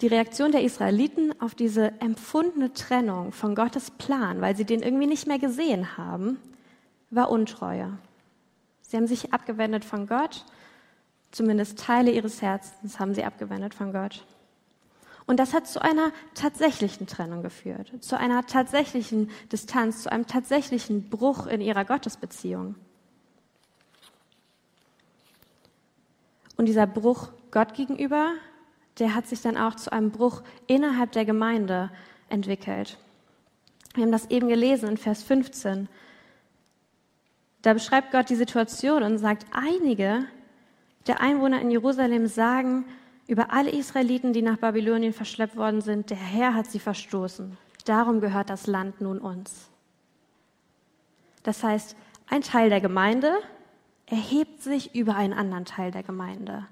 Die 0.00 0.08
Reaktion 0.08 0.52
der 0.52 0.62
Israeliten 0.62 1.40
auf 1.40 1.54
diese 1.54 2.00
empfundene 2.00 2.72
Trennung 2.72 3.32
von 3.32 3.54
Gottes 3.54 3.90
Plan, 3.90 4.40
weil 4.40 4.56
sie 4.56 4.64
den 4.64 4.82
irgendwie 4.82 5.06
nicht 5.06 5.26
mehr 5.26 5.38
gesehen 5.38 5.96
haben, 5.96 6.38
war 7.10 7.30
Untreue. 7.30 7.96
Sie 8.82 8.96
haben 8.96 9.06
sich 9.06 9.32
abgewendet 9.32 9.84
von 9.84 10.06
Gott, 10.06 10.44
zumindest 11.34 11.78
Teile 11.78 12.12
ihres 12.12 12.40
Herzens 12.42 12.98
haben 12.98 13.14
sie 13.14 13.24
abgewendet 13.24 13.74
von 13.74 13.92
Gott. 13.92 14.24
Und 15.26 15.40
das 15.40 15.54
hat 15.54 15.66
zu 15.66 15.80
einer 15.82 16.12
tatsächlichen 16.34 17.06
Trennung 17.06 17.42
geführt, 17.42 17.92
zu 18.00 18.18
einer 18.18 18.46
tatsächlichen 18.46 19.30
Distanz, 19.50 20.02
zu 20.02 20.12
einem 20.12 20.26
tatsächlichen 20.26 21.08
Bruch 21.08 21.46
in 21.46 21.60
ihrer 21.60 21.84
Gottesbeziehung. 21.84 22.74
Und 26.56 26.66
dieser 26.66 26.86
Bruch 26.86 27.30
Gott 27.50 27.74
gegenüber, 27.74 28.32
der 28.98 29.14
hat 29.14 29.26
sich 29.26 29.40
dann 29.40 29.56
auch 29.56 29.74
zu 29.74 29.92
einem 29.92 30.10
Bruch 30.10 30.42
innerhalb 30.66 31.12
der 31.12 31.24
Gemeinde 31.24 31.90
entwickelt. 32.28 32.98
Wir 33.94 34.04
haben 34.04 34.12
das 34.12 34.30
eben 34.30 34.48
gelesen 34.48 34.90
in 34.90 34.96
Vers 34.98 35.22
15. 35.22 35.88
Da 37.62 37.72
beschreibt 37.72 38.12
Gott 38.12 38.28
die 38.28 38.34
Situation 38.36 39.02
und 39.02 39.18
sagt, 39.18 39.46
einige 39.52 40.26
der 41.06 41.20
Einwohner 41.20 41.60
in 41.60 41.70
Jerusalem 41.70 42.26
sagen 42.26 42.84
über 43.26 43.52
alle 43.52 43.70
Israeliten, 43.70 44.32
die 44.32 44.42
nach 44.42 44.58
Babylonien 44.58 45.12
verschleppt 45.12 45.56
worden 45.56 45.80
sind, 45.80 46.10
der 46.10 46.16
Herr 46.16 46.54
hat 46.54 46.66
sie 46.66 46.78
verstoßen. 46.78 47.56
Darum 47.84 48.20
gehört 48.20 48.50
das 48.50 48.66
Land 48.66 49.00
nun 49.00 49.18
uns. 49.18 49.68
Das 51.42 51.62
heißt, 51.62 51.96
ein 52.26 52.42
Teil 52.42 52.70
der 52.70 52.80
Gemeinde 52.80 53.32
erhebt 54.06 54.62
sich 54.62 54.94
über 54.94 55.16
einen 55.16 55.32
anderen 55.32 55.64
Teil 55.64 55.90
der 55.90 56.02
Gemeinde. 56.02 56.66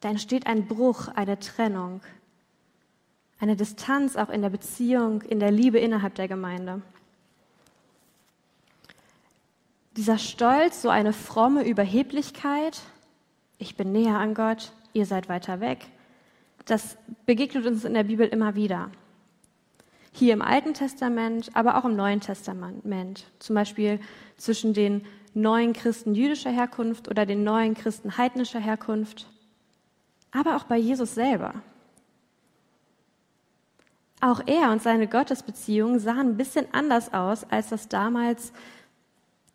Da 0.00 0.10
entsteht 0.10 0.46
ein 0.46 0.66
Bruch, 0.66 1.08
eine 1.08 1.38
Trennung, 1.38 2.02
eine 3.38 3.56
Distanz 3.56 4.16
auch 4.16 4.28
in 4.28 4.42
der 4.42 4.50
Beziehung, 4.50 5.22
in 5.22 5.40
der 5.40 5.50
Liebe 5.50 5.78
innerhalb 5.78 6.14
der 6.14 6.28
Gemeinde. 6.28 6.82
Dieser 9.96 10.18
Stolz, 10.18 10.82
so 10.82 10.88
eine 10.88 11.12
fromme 11.12 11.64
Überheblichkeit, 11.64 12.80
ich 13.58 13.76
bin 13.76 13.92
näher 13.92 14.18
an 14.18 14.34
Gott, 14.34 14.72
ihr 14.92 15.06
seid 15.06 15.28
weiter 15.28 15.60
weg, 15.60 15.86
das 16.64 16.96
begegnet 17.26 17.64
uns 17.64 17.84
in 17.84 17.94
der 17.94 18.02
Bibel 18.02 18.26
immer 18.26 18.56
wieder. 18.56 18.90
Hier 20.12 20.32
im 20.32 20.42
Alten 20.42 20.74
Testament, 20.74 21.50
aber 21.54 21.76
auch 21.76 21.84
im 21.84 21.94
Neuen 21.94 22.20
Testament. 22.20 23.26
Zum 23.38 23.54
Beispiel 23.54 24.00
zwischen 24.36 24.74
den 24.74 25.04
neuen 25.32 25.72
Christen 25.72 26.14
jüdischer 26.14 26.50
Herkunft 26.50 27.08
oder 27.08 27.26
den 27.26 27.44
neuen 27.44 27.74
Christen 27.74 28.16
heidnischer 28.16 28.60
Herkunft. 28.60 29.28
Aber 30.32 30.56
auch 30.56 30.64
bei 30.64 30.76
Jesus 30.76 31.14
selber. 31.14 31.54
Auch 34.20 34.40
er 34.46 34.70
und 34.70 34.82
seine 34.82 35.06
Gottesbeziehung 35.06 35.98
sahen 35.98 36.30
ein 36.30 36.36
bisschen 36.36 36.66
anders 36.72 37.12
aus, 37.12 37.44
als 37.44 37.68
das 37.68 37.88
damals 37.88 38.52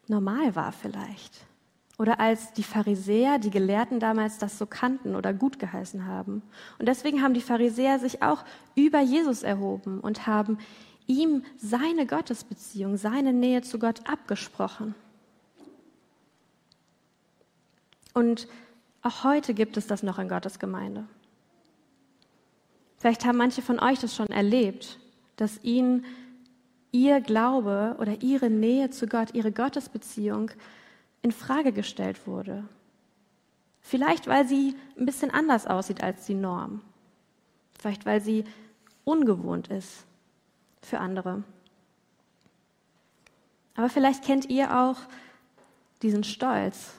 normal 0.09 0.55
war 0.55 0.71
vielleicht. 0.71 1.45
Oder 1.97 2.19
als 2.19 2.53
die 2.53 2.63
Pharisäer, 2.63 3.39
die 3.39 3.49
Gelehrten 3.49 3.99
damals 3.99 4.37
das 4.37 4.57
so 4.57 4.65
kannten 4.65 5.15
oder 5.15 5.33
gut 5.33 5.59
geheißen 5.59 6.05
haben. 6.05 6.41
Und 6.77 6.87
deswegen 6.87 7.21
haben 7.21 7.33
die 7.33 7.41
Pharisäer 7.41 7.99
sich 7.99 8.23
auch 8.23 8.45
über 8.75 9.01
Jesus 9.01 9.43
erhoben 9.43 9.99
und 9.99 10.25
haben 10.25 10.57
ihm 11.07 11.43
seine 11.57 12.05
Gottesbeziehung, 12.05 12.95
seine 12.95 13.33
Nähe 13.33 13.63
zu 13.63 13.79
Gott 13.79 14.07
abgesprochen. 14.09 14.95
Und 18.13 18.47
auch 19.01 19.23
heute 19.23 19.53
gibt 19.53 19.75
es 19.75 19.87
das 19.87 20.03
noch 20.03 20.19
in 20.19 20.29
Gottes 20.29 20.59
Gemeinde. 20.59 21.05
Vielleicht 22.97 23.25
haben 23.25 23.37
manche 23.37 23.61
von 23.61 23.79
euch 23.79 23.99
das 23.99 24.15
schon 24.15 24.27
erlebt, 24.27 24.99
dass 25.37 25.63
ihnen 25.63 26.05
ihr 26.91 27.21
Glaube 27.21 27.95
oder 27.99 28.21
ihre 28.21 28.49
Nähe 28.49 28.89
zu 28.89 29.07
Gott, 29.07 29.33
ihre 29.33 29.51
Gottesbeziehung 29.51 30.51
in 31.21 31.31
Frage 31.31 31.71
gestellt 31.71 32.25
wurde. 32.27 32.63
Vielleicht, 33.81 34.27
weil 34.27 34.47
sie 34.47 34.75
ein 34.97 35.05
bisschen 35.05 35.31
anders 35.31 35.67
aussieht 35.67 36.03
als 36.03 36.25
die 36.25 36.33
Norm. 36.35 36.81
Vielleicht, 37.79 38.05
weil 38.05 38.21
sie 38.21 38.43
ungewohnt 39.03 39.67
ist 39.69 40.05
für 40.81 40.99
andere. 40.99 41.43
Aber 43.75 43.89
vielleicht 43.89 44.23
kennt 44.23 44.49
ihr 44.49 44.77
auch 44.77 44.97
diesen 46.01 46.23
Stolz, 46.23 46.93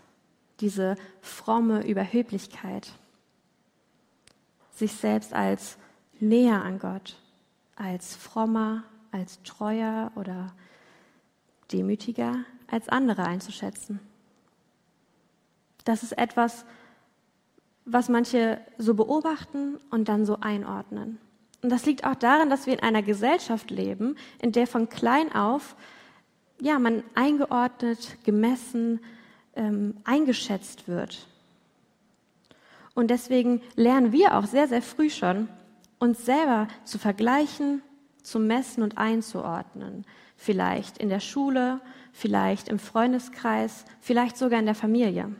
diese 0.60 0.96
fromme 1.20 1.86
Überheblichkeit, 1.86 2.92
sich 4.72 4.92
selbst 4.92 5.32
als 5.32 5.76
näher 6.20 6.62
an 6.62 6.78
Gott, 6.78 7.16
als 7.76 8.16
frommer, 8.16 8.84
als 9.12 9.42
treuer 9.42 10.12
oder 10.16 10.52
demütiger 11.72 12.44
als 12.70 12.88
andere 12.88 13.24
einzuschätzen. 13.24 14.00
Das 15.84 16.02
ist 16.02 16.16
etwas, 16.16 16.64
was 17.84 18.08
manche 18.08 18.60
so 18.78 18.94
beobachten 18.94 19.78
und 19.90 20.08
dann 20.08 20.24
so 20.24 20.38
einordnen. 20.40 21.18
Und 21.62 21.70
das 21.70 21.84
liegt 21.86 22.04
auch 22.04 22.14
daran, 22.14 22.48
dass 22.48 22.66
wir 22.66 22.74
in 22.74 22.82
einer 22.82 23.02
Gesellschaft 23.02 23.70
leben, 23.70 24.16
in 24.40 24.52
der 24.52 24.66
von 24.66 24.88
klein 24.88 25.34
auf 25.34 25.76
ja, 26.60 26.78
man 26.78 27.02
eingeordnet, 27.14 28.18
gemessen, 28.24 29.00
ähm, 29.56 29.96
eingeschätzt 30.04 30.88
wird. 30.88 31.26
Und 32.94 33.08
deswegen 33.08 33.62
lernen 33.76 34.12
wir 34.12 34.36
auch 34.36 34.44
sehr, 34.44 34.68
sehr 34.68 34.82
früh 34.82 35.10
schon, 35.10 35.48
uns 35.98 36.24
selber 36.24 36.68
zu 36.84 36.98
vergleichen, 36.98 37.82
zu 38.30 38.38
messen 38.38 38.82
und 38.82 38.96
einzuordnen. 38.96 40.06
Vielleicht 40.36 40.98
in 40.98 41.08
der 41.08 41.20
Schule, 41.20 41.80
vielleicht 42.12 42.68
im 42.68 42.78
Freundeskreis, 42.78 43.84
vielleicht 44.00 44.36
sogar 44.36 44.58
in 44.58 44.66
der 44.66 44.74
Familie. 44.74 45.34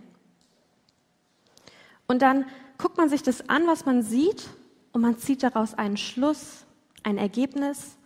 Und 2.06 2.22
dann 2.22 2.44
guckt 2.78 2.98
man 2.98 3.08
sich 3.08 3.22
das 3.22 3.48
an, 3.48 3.66
was 3.66 3.86
man 3.86 4.02
sieht, 4.02 4.48
und 4.92 5.02
man 5.02 5.18
zieht 5.18 5.44
daraus 5.44 5.74
einen 5.74 5.96
Schluss, 5.96 6.66
ein 7.04 7.16
Ergebnis, 7.16 7.96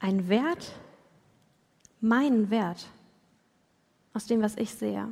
einen 0.00 0.28
Wert, 0.28 0.72
meinen 2.00 2.50
Wert 2.50 2.88
aus 4.12 4.26
dem, 4.26 4.42
was 4.42 4.56
ich 4.56 4.74
sehe. 4.74 5.06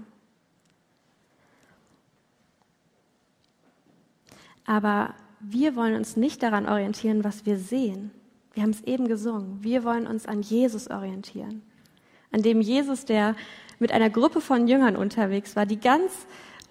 Aber 4.65 5.15
wir 5.39 5.77
wollen 5.77 5.95
uns 5.95 6.17
nicht 6.17 6.43
daran 6.43 6.69
orientieren, 6.69 7.23
was 7.23 7.47
wir 7.47 7.59
sehen, 7.59 8.11
wir 8.59 8.65
haben 8.65 8.71
es 8.71 8.83
eben 8.83 9.07
gesungen. 9.07 9.63
Wir 9.63 9.85
wollen 9.85 10.09
uns 10.09 10.27
an 10.27 10.43
Jesus 10.43 10.91
orientieren. 10.91 11.63
An 12.33 12.43
dem 12.43 12.61
Jesus, 12.61 13.05
der 13.05 13.37
mit 13.79 13.93
einer 13.93 14.11
Gruppe 14.11 14.41
von 14.41 14.67
Jüngern 14.67 14.97
unterwegs 14.97 15.55
war, 15.55 15.65
die 15.65 15.79
ganz 15.79 16.11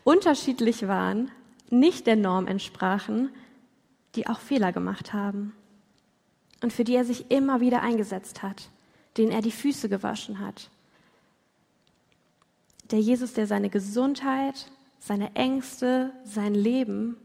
unterschiedlich 0.03 0.89
waren, 0.89 1.32
nicht 1.70 2.06
der 2.06 2.17
Norm 2.17 2.46
entsprachen, 2.46 3.29
die 4.15 4.27
auch 4.27 4.41
Fehler 4.41 4.74
gemacht 4.74 5.13
haben 5.13 5.53
und 6.62 6.74
für 6.74 6.84
die 6.84 6.94
er 6.94 7.06
sich 7.06 7.32
immer 7.32 7.62
wieder 7.62 7.84
eingesetzt 7.84 8.44
hat, 8.44 8.67
denen 9.15 9.32
er 9.32 9.41
die 9.41 9.51
Füße 9.51 9.88
gewaschen 9.88 10.39
hat. 10.39 10.70
Der 12.91 13.00
Jesus, 13.00 13.32
der 13.32 13.48
seine 13.48 13.70
Gesundheit, 13.70 14.70
seine 15.00 15.34
Ängste, 15.38 16.12
sein 16.25 16.53
Leben 16.53 17.15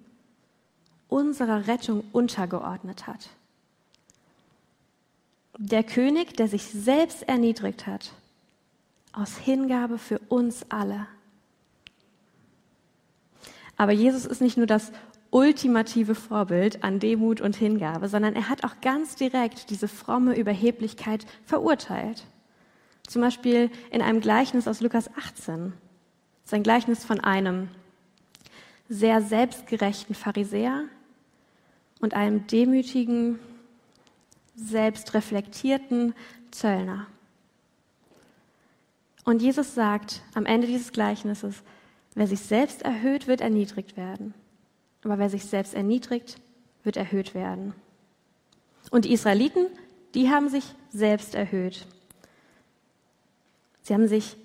unserer 1.08 1.66
Rettung 1.66 2.04
untergeordnet 2.12 3.08
hat. 3.08 3.30
Der 5.58 5.82
König, 5.82 6.36
der 6.36 6.48
sich 6.48 6.64
selbst 6.64 7.22
erniedrigt 7.28 7.86
hat, 7.86 8.12
aus 9.12 9.36
Hingabe 9.36 9.98
für 9.98 10.18
uns 10.28 10.64
alle. 10.70 11.06
Aber 13.76 13.92
Jesus 13.92 14.24
ist 14.24 14.40
nicht 14.40 14.56
nur 14.56 14.66
das 14.66 14.92
ultimative 15.30 16.14
Vorbild 16.14 16.84
an 16.84 16.98
Demut 16.98 17.40
und 17.40 17.56
Hingabe, 17.56 18.08
sondern 18.08 18.34
er 18.34 18.48
hat 18.48 18.64
auch 18.64 18.80
ganz 18.80 19.16
direkt 19.16 19.70
diese 19.70 19.88
fromme 19.88 20.36
Überheblichkeit 20.36 21.26
verurteilt. 21.44 22.24
Zum 23.06 23.22
Beispiel 23.22 23.70
in 23.90 24.02
einem 24.02 24.20
Gleichnis 24.20 24.68
aus 24.68 24.80
Lukas 24.80 25.10
18. 25.16 25.72
Sein 26.44 26.62
Gleichnis 26.62 27.04
von 27.04 27.20
einem 27.20 27.68
sehr 28.88 29.22
selbstgerechten 29.22 30.14
Pharisäer 30.14 30.84
und 32.00 32.14
einem 32.14 32.46
demütigen 32.46 33.38
selbstreflektierten 34.54 36.14
Zöllner. 36.50 37.06
Und 39.24 39.42
Jesus 39.42 39.74
sagt 39.74 40.22
am 40.34 40.46
Ende 40.46 40.66
dieses 40.66 40.92
Gleichnisses, 40.92 41.62
wer 42.14 42.26
sich 42.26 42.40
selbst 42.40 42.82
erhöht, 42.82 43.26
wird 43.26 43.40
erniedrigt 43.40 43.96
werden. 43.96 44.34
Aber 45.04 45.18
wer 45.18 45.30
sich 45.30 45.44
selbst 45.44 45.74
erniedrigt, 45.74 46.40
wird 46.84 46.96
erhöht 46.96 47.34
werden. 47.34 47.74
Und 48.90 49.04
die 49.04 49.12
Israeliten, 49.12 49.66
die 50.14 50.30
haben 50.30 50.48
sich 50.48 50.74
selbst 50.90 51.34
erhöht. 51.34 51.86
Sie 53.82 53.94
haben 53.94 54.08
sich 54.08 54.36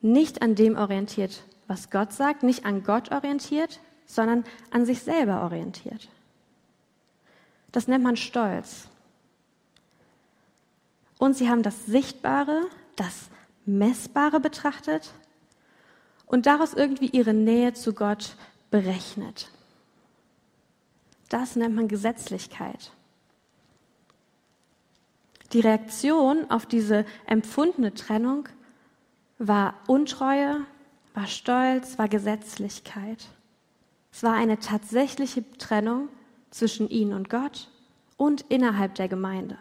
nicht 0.00 0.42
an 0.42 0.54
dem 0.54 0.76
orientiert, 0.76 1.42
was 1.66 1.90
Gott 1.90 2.12
sagt, 2.12 2.42
nicht 2.42 2.64
an 2.64 2.82
Gott 2.82 3.12
orientiert, 3.12 3.80
sondern 4.06 4.44
an 4.70 4.86
sich 4.86 5.02
selber 5.02 5.42
orientiert. 5.42 6.08
Das 7.70 7.86
nennt 7.86 8.02
man 8.02 8.16
Stolz. 8.16 8.88
Und 11.20 11.36
sie 11.36 11.50
haben 11.50 11.62
das 11.62 11.84
Sichtbare, 11.84 12.62
das 12.96 13.28
Messbare 13.66 14.40
betrachtet 14.40 15.12
und 16.24 16.46
daraus 16.46 16.72
irgendwie 16.72 17.08
ihre 17.08 17.34
Nähe 17.34 17.74
zu 17.74 17.92
Gott 17.92 18.36
berechnet. 18.70 19.50
Das 21.28 21.56
nennt 21.56 21.76
man 21.76 21.88
Gesetzlichkeit. 21.88 22.90
Die 25.52 25.60
Reaktion 25.60 26.50
auf 26.50 26.64
diese 26.64 27.04
empfundene 27.26 27.92
Trennung 27.92 28.48
war 29.36 29.74
Untreue, 29.88 30.64
war 31.12 31.26
Stolz, 31.26 31.98
war 31.98 32.08
Gesetzlichkeit. 32.08 33.26
Es 34.10 34.22
war 34.22 34.32
eine 34.32 34.58
tatsächliche 34.58 35.44
Trennung 35.58 36.08
zwischen 36.50 36.88
ihnen 36.88 37.12
und 37.12 37.28
Gott 37.28 37.68
und 38.16 38.40
innerhalb 38.48 38.94
der 38.94 39.08
Gemeinde. 39.08 39.58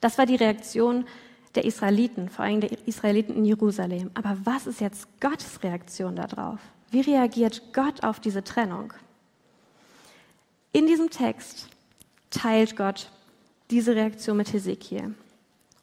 Das 0.00 0.18
war 0.18 0.26
die 0.26 0.36
Reaktion 0.36 1.06
der 1.54 1.64
Israeliten, 1.64 2.28
vor 2.28 2.44
allem 2.44 2.60
der 2.60 2.86
Israeliten 2.86 3.34
in 3.34 3.44
Jerusalem. 3.44 4.10
Aber 4.14 4.36
was 4.44 4.66
ist 4.66 4.80
jetzt 4.80 5.20
Gottes 5.20 5.62
Reaktion 5.62 6.16
darauf? 6.16 6.60
Wie 6.90 7.00
reagiert 7.00 7.72
Gott 7.72 8.04
auf 8.04 8.20
diese 8.20 8.44
Trennung? 8.44 8.92
In 10.72 10.86
diesem 10.86 11.10
Text 11.10 11.68
teilt 12.30 12.76
Gott 12.76 13.10
diese 13.70 13.94
Reaktion 13.94 14.36
mit 14.36 14.52
Hesekiel. 14.52 15.14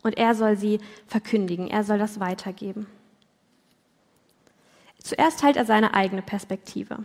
Und 0.04 0.18
er 0.18 0.36
soll 0.36 0.58
sie 0.58 0.80
verkündigen, 1.08 1.68
er 1.68 1.84
soll 1.84 1.98
das 1.98 2.20
weitergeben. 2.20 2.88
Zuerst 5.02 5.40
teilt 5.40 5.58
er 5.58 5.66
seine 5.66 5.94
eigene 5.94 6.22
Perspektive. 6.22 7.00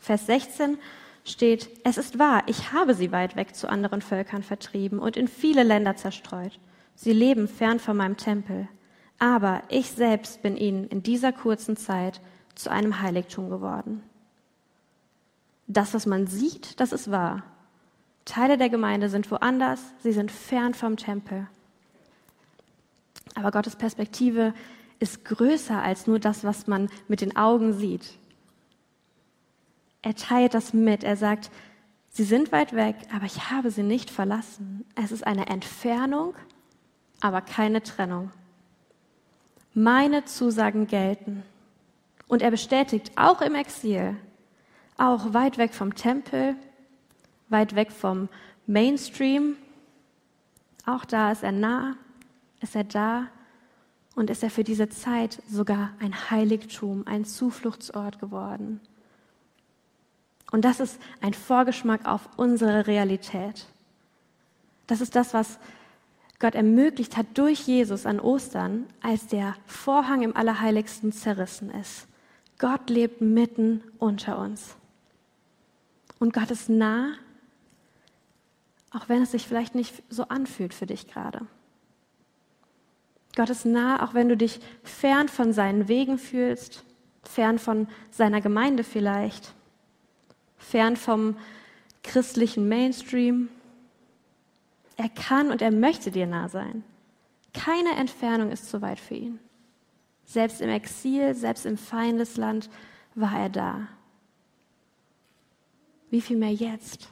Vers 0.00 0.26
16 0.26 0.78
steht, 1.28 1.68
es 1.84 1.98
ist 1.98 2.18
wahr, 2.18 2.42
ich 2.46 2.72
habe 2.72 2.94
sie 2.94 3.12
weit 3.12 3.36
weg 3.36 3.54
zu 3.54 3.68
anderen 3.68 4.02
Völkern 4.02 4.42
vertrieben 4.42 4.98
und 4.98 5.16
in 5.16 5.28
viele 5.28 5.62
Länder 5.62 5.96
zerstreut. 5.96 6.58
Sie 6.94 7.12
leben 7.12 7.48
fern 7.48 7.78
von 7.78 7.96
meinem 7.96 8.16
Tempel. 8.16 8.68
Aber 9.18 9.62
ich 9.68 9.90
selbst 9.90 10.42
bin 10.42 10.56
ihnen 10.56 10.88
in 10.88 11.02
dieser 11.02 11.32
kurzen 11.32 11.76
Zeit 11.76 12.20
zu 12.54 12.70
einem 12.70 13.00
Heiligtum 13.00 13.50
geworden. 13.50 14.02
Das, 15.66 15.94
was 15.94 16.06
man 16.06 16.26
sieht, 16.26 16.80
das 16.80 16.92
ist 16.92 17.10
wahr. 17.10 17.42
Teile 18.24 18.58
der 18.58 18.68
Gemeinde 18.68 19.08
sind 19.08 19.30
woanders, 19.30 19.80
sie 20.02 20.12
sind 20.12 20.30
fern 20.30 20.74
vom 20.74 20.96
Tempel. 20.96 21.46
Aber 23.34 23.50
Gottes 23.50 23.76
Perspektive 23.76 24.54
ist 24.98 25.24
größer 25.24 25.82
als 25.82 26.06
nur 26.06 26.18
das, 26.18 26.44
was 26.44 26.66
man 26.66 26.88
mit 27.08 27.20
den 27.20 27.36
Augen 27.36 27.72
sieht. 27.72 28.18
Er 30.06 30.14
teilt 30.14 30.54
das 30.54 30.72
mit. 30.72 31.02
Er 31.02 31.16
sagt, 31.16 31.50
sie 32.12 32.22
sind 32.22 32.52
weit 32.52 32.76
weg, 32.76 32.94
aber 33.12 33.24
ich 33.24 33.50
habe 33.50 33.72
sie 33.72 33.82
nicht 33.82 34.08
verlassen. 34.08 34.84
Es 34.94 35.10
ist 35.10 35.26
eine 35.26 35.48
Entfernung, 35.48 36.36
aber 37.20 37.40
keine 37.40 37.82
Trennung. 37.82 38.30
Meine 39.74 40.24
Zusagen 40.24 40.86
gelten. 40.86 41.42
Und 42.28 42.40
er 42.40 42.52
bestätigt 42.52 43.10
auch 43.16 43.40
im 43.40 43.56
Exil, 43.56 44.14
auch 44.96 45.34
weit 45.34 45.58
weg 45.58 45.74
vom 45.74 45.96
Tempel, 45.96 46.54
weit 47.48 47.74
weg 47.74 47.90
vom 47.90 48.28
Mainstream, 48.68 49.56
auch 50.84 51.04
da 51.04 51.32
ist 51.32 51.42
er 51.42 51.50
nah, 51.50 51.96
ist 52.60 52.76
er 52.76 52.84
da 52.84 53.26
und 54.14 54.30
ist 54.30 54.44
er 54.44 54.50
für 54.50 54.62
diese 54.62 54.88
Zeit 54.88 55.42
sogar 55.50 55.94
ein 55.98 56.30
Heiligtum, 56.30 57.04
ein 57.08 57.24
Zufluchtsort 57.24 58.20
geworden. 58.20 58.80
Und 60.50 60.64
das 60.64 60.80
ist 60.80 61.00
ein 61.20 61.34
Vorgeschmack 61.34 62.06
auf 62.06 62.28
unsere 62.36 62.86
Realität. 62.86 63.66
Das 64.86 65.00
ist 65.00 65.16
das, 65.16 65.34
was 65.34 65.58
Gott 66.38 66.54
ermöglicht 66.54 67.16
hat 67.16 67.26
durch 67.34 67.60
Jesus 67.66 68.06
an 68.06 68.20
Ostern, 68.20 68.86
als 69.02 69.26
der 69.26 69.56
Vorhang 69.66 70.22
im 70.22 70.36
Allerheiligsten 70.36 71.12
zerrissen 71.12 71.70
ist. 71.70 72.06
Gott 72.58 72.88
lebt 72.90 73.20
mitten 73.20 73.82
unter 73.98 74.38
uns. 74.38 74.76
Und 76.18 76.32
Gott 76.32 76.50
ist 76.50 76.68
nah, 76.68 77.14
auch 78.90 79.08
wenn 79.08 79.22
es 79.22 79.32
sich 79.32 79.46
vielleicht 79.46 79.74
nicht 79.74 80.02
so 80.08 80.24
anfühlt 80.28 80.72
für 80.72 80.86
dich 80.86 81.08
gerade. 81.08 81.46
Gott 83.34 83.50
ist 83.50 83.66
nah, 83.66 84.02
auch 84.02 84.14
wenn 84.14 84.30
du 84.30 84.36
dich 84.36 84.60
fern 84.82 85.28
von 85.28 85.52
seinen 85.52 85.88
Wegen 85.88 86.18
fühlst, 86.18 86.84
fern 87.22 87.58
von 87.58 87.88
seiner 88.10 88.40
Gemeinde 88.40 88.84
vielleicht, 88.84 89.54
fern 90.58 90.96
vom 90.96 91.36
christlichen 92.02 92.68
Mainstream. 92.68 93.48
Er 94.96 95.08
kann 95.08 95.50
und 95.50 95.62
er 95.62 95.70
möchte 95.70 96.10
dir 96.10 96.26
nah 96.26 96.48
sein. 96.48 96.84
Keine 97.52 97.96
Entfernung 97.96 98.50
ist 98.50 98.70
zu 98.70 98.82
weit 98.82 99.00
für 99.00 99.14
ihn. 99.14 99.38
Selbst 100.24 100.60
im 100.60 100.68
Exil, 100.68 101.34
selbst 101.34 101.66
im 101.66 101.78
Feindesland 101.78 102.68
war 103.14 103.38
er 103.38 103.48
da. 103.48 103.88
Wie 106.10 106.20
viel 106.20 106.36
mehr 106.36 106.52
jetzt? 106.52 107.08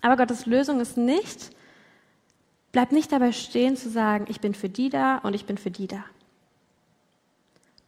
Aber 0.00 0.16
Gottes 0.16 0.46
Lösung 0.46 0.80
ist 0.80 0.96
nicht, 0.96 1.50
Bleib 2.72 2.92
nicht 2.92 3.10
dabei 3.12 3.32
stehen 3.32 3.76
zu 3.76 3.88
sagen, 3.88 4.26
ich 4.28 4.40
bin 4.40 4.54
für 4.54 4.68
die 4.68 4.90
da 4.90 5.18
und 5.18 5.34
ich 5.34 5.46
bin 5.46 5.56
für 5.56 5.70
die 5.70 5.86
da. 5.86 6.04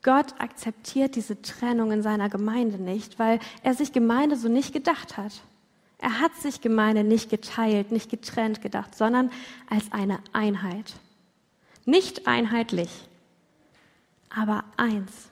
Gott 0.02 0.34
akzeptiert 0.38 1.14
diese 1.14 1.42
Trennung 1.42 1.92
in 1.92 2.02
seiner 2.02 2.28
Gemeinde 2.28 2.78
nicht, 2.78 3.18
weil 3.18 3.38
er 3.62 3.74
sich 3.74 3.92
Gemeinde 3.92 4.36
so 4.36 4.48
nicht 4.48 4.72
gedacht 4.72 5.16
hat. 5.16 5.32
Er 5.98 6.20
hat 6.20 6.34
sich 6.36 6.62
Gemeinde 6.62 7.04
nicht 7.04 7.28
geteilt, 7.28 7.92
nicht 7.92 8.10
getrennt 8.10 8.62
gedacht, 8.62 8.94
sondern 8.94 9.30
als 9.68 9.92
eine 9.92 10.20
Einheit. 10.32 10.94
Nicht 11.84 12.26
einheitlich, 12.26 12.88
aber 14.30 14.64
eins. 14.78 15.28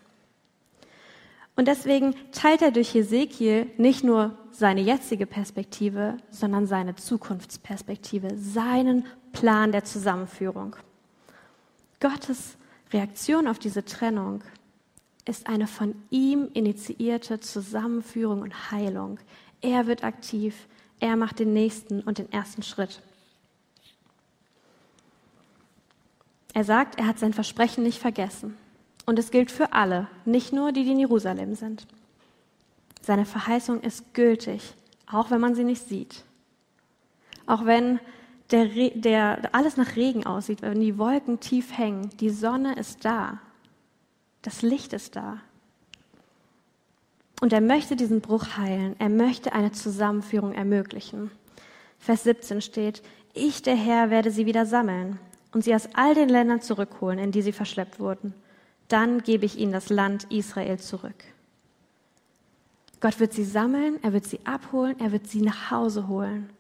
Und 1.57 1.67
deswegen 1.67 2.15
teilt 2.33 2.63
er 2.63 2.71
durch 2.71 2.93
Hesekiel 2.95 3.67
nicht 3.79 4.05
nur 4.05 4.37
seine 4.53 4.81
jetzige 4.81 5.27
Perspektive, 5.27 6.19
sondern 6.31 6.67
seine 6.67 6.95
Zukunftsperspektive, 6.95 8.37
seinen 8.37 9.07
Plan 9.33 9.73
der 9.73 9.85
Zusammenführung. 9.85 10.77
Gottes 12.01 12.57
Reaktion 12.93 13.49
auf 13.49 13.59
diese 13.59 13.85
Trennung 13.85 14.43
ist 15.29 15.49
eine 15.49 15.67
von 15.67 15.95
ihm 16.11 16.49
initiierte 16.55 17.39
Zusammenführung 17.39 18.43
und 18.43 18.71
Heilung. 18.71 19.19
Er 19.61 19.87
wird 19.87 20.03
aktiv, 20.03 20.67
er 21.01 21.17
macht 21.17 21.39
den 21.39 21.53
nächsten 21.53 22.01
und 22.01 22.19
den 22.19 22.33
ersten 22.33 22.63
Schritt. 22.63 23.03
Er 26.55 26.65
sagt, 26.65 26.99
er 26.99 27.07
hat 27.07 27.19
sein 27.19 27.35
Versprechen 27.35 27.85
nicht 27.85 28.01
vergessen. 28.01 28.57
Und 29.07 29.19
es 29.19 29.31
gilt 29.31 29.51
für 29.51 29.73
alle, 29.73 30.09
nicht 30.25 30.53
nur 30.53 30.73
die, 30.73 30.85
die 30.85 30.93
in 30.93 30.99
Jerusalem 30.99 31.55
sind. 31.55 31.87
Seine 33.01 33.25
Verheißung 33.25 33.81
ist 33.81 34.13
gültig, 34.15 34.75
auch 35.07 35.31
wenn 35.31 35.41
man 35.41 35.55
sie 35.55 35.65
nicht 35.65 35.87
sieht. 35.89 36.25
Auch 37.47 37.65
wenn 37.65 38.01
der, 38.51 38.67
der, 38.67 39.55
alles 39.55 39.77
nach 39.77 39.97
Regen 39.97 40.27
aussieht, 40.27 40.63
wenn 40.63 40.81
die 40.81 40.99
Wolken 40.99 41.41
tief 41.41 41.77
hängen, 41.77 42.11
die 42.21 42.31
Sonne 42.31 42.75
ist 42.75 43.05
da, 43.05 43.41
das 44.43 44.63
Licht 44.63 44.93
ist 44.93 45.17
da. 45.17 45.41
Und 47.41 47.53
er 47.53 47.61
möchte 47.61 47.97
diesen 47.97 48.21
Bruch 48.21 48.57
heilen, 48.57 48.97
er 48.99 49.09
möchte 49.09 49.53
eine 49.53 49.73
Zusammenführung 49.73 50.53
ermöglichen. 50.53 51.31
Vers 51.99 52.25
17 52.25 52.61
steht, 52.61 53.03
ich, 53.35 53.63
der 53.63 53.77
Herr, 53.77 54.11
werde 54.11 54.31
sie 54.31 54.47
wieder 54.47 54.67
sammeln 54.67 55.19
und 55.53 55.63
sie 55.63 55.75
aus 55.75 55.89
all 55.95 56.15
den 56.15 56.29
Ländern 56.29 56.61
zurückholen, 56.61 57.19
in 57.19 57.31
die 57.31 57.43
sie 57.43 57.53
verschleppt 57.53 58.01
wurden. 58.01 58.35
Dann 58.89 59.23
gebe 59.23 59.45
ich 59.45 59.59
ihnen 59.59 59.73
das 59.73 59.91
Land 59.91 60.25
Israel 60.31 60.79
zurück. 60.79 61.25
Gott 63.01 63.21
wird 63.21 63.33
sie 63.33 63.45
sammeln, 63.45 64.03
er 64.03 64.13
wird 64.13 64.25
sie 64.25 64.41
abholen, 64.45 64.99
er 64.99 65.13
wird 65.13 65.29
sie 65.29 65.41
nach 65.43 65.71
Hause 65.71 66.09
holen 66.09 66.51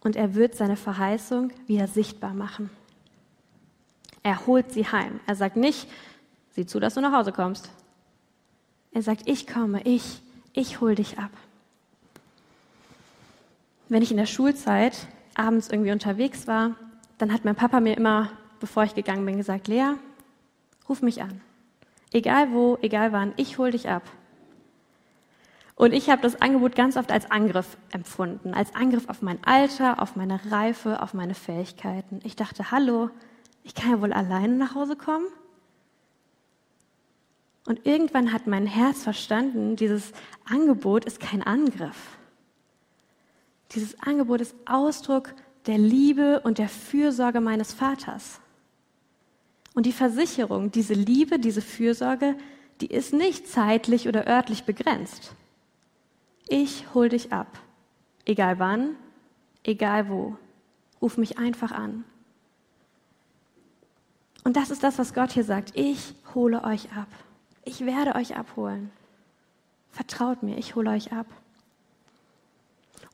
und 0.00 0.16
er 0.16 0.34
wird 0.34 0.54
seine 0.54 0.76
Verheißung 0.76 1.50
wieder 1.66 1.86
sichtbar 1.86 2.34
machen. 2.34 2.68
Er 4.22 4.46
holt 4.46 4.72
sie 4.72 4.86
heim. 4.86 5.20
Er 5.26 5.36
sagt 5.36 5.56
nicht, 5.56 5.88
sieh 6.56 6.66
zu, 6.66 6.80
dass 6.80 6.94
du 6.94 7.02
nach 7.02 7.12
Hause 7.12 7.32
kommst. 7.32 7.68
Er 8.90 9.02
sagt, 9.02 9.28
ich 9.28 9.46
komme, 9.46 9.82
ich, 9.84 10.22
ich 10.54 10.80
hol 10.80 10.94
dich 10.94 11.18
ab. 11.18 11.30
Wenn 13.90 14.02
ich 14.02 14.10
in 14.10 14.16
der 14.16 14.26
Schulzeit 14.26 15.06
abends 15.34 15.68
irgendwie 15.68 15.92
unterwegs 15.92 16.46
war, 16.46 16.74
dann 17.18 17.30
hat 17.30 17.44
mein 17.44 17.56
Papa 17.56 17.80
mir 17.80 17.94
immer, 17.94 18.30
bevor 18.58 18.84
ich 18.84 18.94
gegangen 18.94 19.26
bin, 19.26 19.36
gesagt, 19.36 19.68
Lea, 19.68 19.92
ruf 20.88 21.02
mich 21.02 21.22
an. 21.22 21.42
Egal 22.12 22.52
wo, 22.52 22.78
egal 22.80 23.12
wann, 23.12 23.34
ich 23.36 23.58
hol 23.58 23.70
dich 23.70 23.90
ab. 23.90 24.02
Und 25.74 25.92
ich 25.92 26.08
habe 26.08 26.22
das 26.22 26.40
Angebot 26.40 26.74
ganz 26.74 26.96
oft 26.96 27.12
als 27.12 27.30
Angriff 27.30 27.76
empfunden, 27.90 28.54
als 28.54 28.74
Angriff 28.74 29.10
auf 29.10 29.20
mein 29.20 29.44
Alter, 29.44 30.00
auf 30.00 30.16
meine 30.16 30.40
Reife, 30.50 31.02
auf 31.02 31.12
meine 31.12 31.34
Fähigkeiten. 31.34 32.20
Ich 32.24 32.34
dachte, 32.34 32.70
hallo, 32.70 33.10
ich 33.62 33.74
kann 33.74 33.90
ja 33.90 34.00
wohl 34.00 34.14
alleine 34.14 34.54
nach 34.54 34.74
Hause 34.74 34.96
kommen? 34.96 35.26
Und 37.66 37.84
irgendwann 37.84 38.32
hat 38.32 38.46
mein 38.46 38.66
Herz 38.66 39.02
verstanden, 39.02 39.76
dieses 39.76 40.12
Angebot 40.44 41.04
ist 41.04 41.20
kein 41.20 41.42
Angriff. 41.42 42.16
Dieses 43.72 44.00
Angebot 44.00 44.40
ist 44.40 44.54
Ausdruck 44.66 45.34
der 45.66 45.78
Liebe 45.78 46.40
und 46.40 46.58
der 46.58 46.68
Fürsorge 46.68 47.40
meines 47.40 47.72
Vaters. 47.72 48.40
Und 49.74 49.84
die 49.84 49.92
Versicherung, 49.92 50.70
diese 50.70 50.94
Liebe, 50.94 51.40
diese 51.40 51.60
Fürsorge, 51.60 52.36
die 52.80 52.86
ist 52.86 53.12
nicht 53.12 53.48
zeitlich 53.48 54.06
oder 54.06 54.26
örtlich 54.28 54.64
begrenzt. 54.64 55.34
Ich 56.48 56.94
hol 56.94 57.08
dich 57.08 57.32
ab. 57.32 57.58
Egal 58.24 58.60
wann, 58.60 58.94
egal 59.64 60.08
wo. 60.08 60.36
Ruf 61.02 61.18
mich 61.18 61.38
einfach 61.38 61.72
an. 61.72 62.04
Und 64.44 64.56
das 64.56 64.70
ist 64.70 64.84
das, 64.84 64.98
was 64.98 65.12
Gott 65.12 65.32
hier 65.32 65.44
sagt. 65.44 65.72
Ich 65.74 66.14
hole 66.34 66.62
euch 66.62 66.92
ab. 66.92 67.08
Ich 67.66 67.84
werde 67.84 68.14
euch 68.14 68.36
abholen. 68.36 68.92
Vertraut 69.90 70.44
mir, 70.44 70.56
ich 70.56 70.76
hole 70.76 70.88
euch 70.88 71.12
ab. 71.12 71.26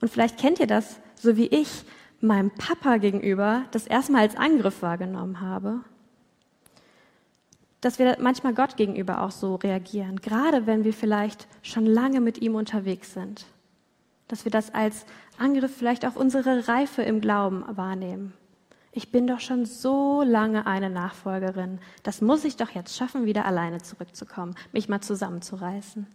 Und 0.02 0.10
vielleicht 0.10 0.38
kennt 0.38 0.60
ihr 0.60 0.66
das, 0.66 1.00
so 1.14 1.38
wie 1.38 1.46
ich 1.46 1.84
meinem 2.20 2.50
Papa 2.50 2.98
gegenüber 2.98 3.64
das 3.70 3.86
erstmal 3.86 4.20
als 4.20 4.36
Angriff 4.36 4.82
wahrgenommen 4.82 5.40
habe. 5.40 5.80
Dass 7.80 7.98
wir 7.98 8.18
manchmal 8.20 8.52
Gott 8.52 8.76
gegenüber 8.76 9.22
auch 9.22 9.30
so 9.30 9.54
reagieren, 9.54 10.20
gerade 10.20 10.66
wenn 10.66 10.84
wir 10.84 10.92
vielleicht 10.92 11.48
schon 11.62 11.86
lange 11.86 12.20
mit 12.20 12.42
ihm 12.42 12.54
unterwegs 12.54 13.14
sind. 13.14 13.46
Dass 14.28 14.44
wir 14.44 14.52
das 14.52 14.74
als 14.74 15.06
Angriff 15.38 15.74
vielleicht 15.74 16.04
auch 16.04 16.14
unsere 16.14 16.68
Reife 16.68 17.00
im 17.02 17.22
Glauben 17.22 17.64
wahrnehmen 17.74 18.34
ich 18.92 19.10
bin 19.10 19.26
doch 19.26 19.40
schon 19.40 19.64
so 19.64 20.22
lange 20.22 20.66
eine 20.66 20.90
Nachfolgerin. 20.90 21.78
Das 22.02 22.20
muss 22.20 22.44
ich 22.44 22.56
doch 22.56 22.70
jetzt 22.70 22.94
schaffen, 22.94 23.24
wieder 23.24 23.46
alleine 23.46 23.80
zurückzukommen, 23.80 24.54
mich 24.72 24.88
mal 24.88 25.00
zusammenzureißen. 25.00 26.06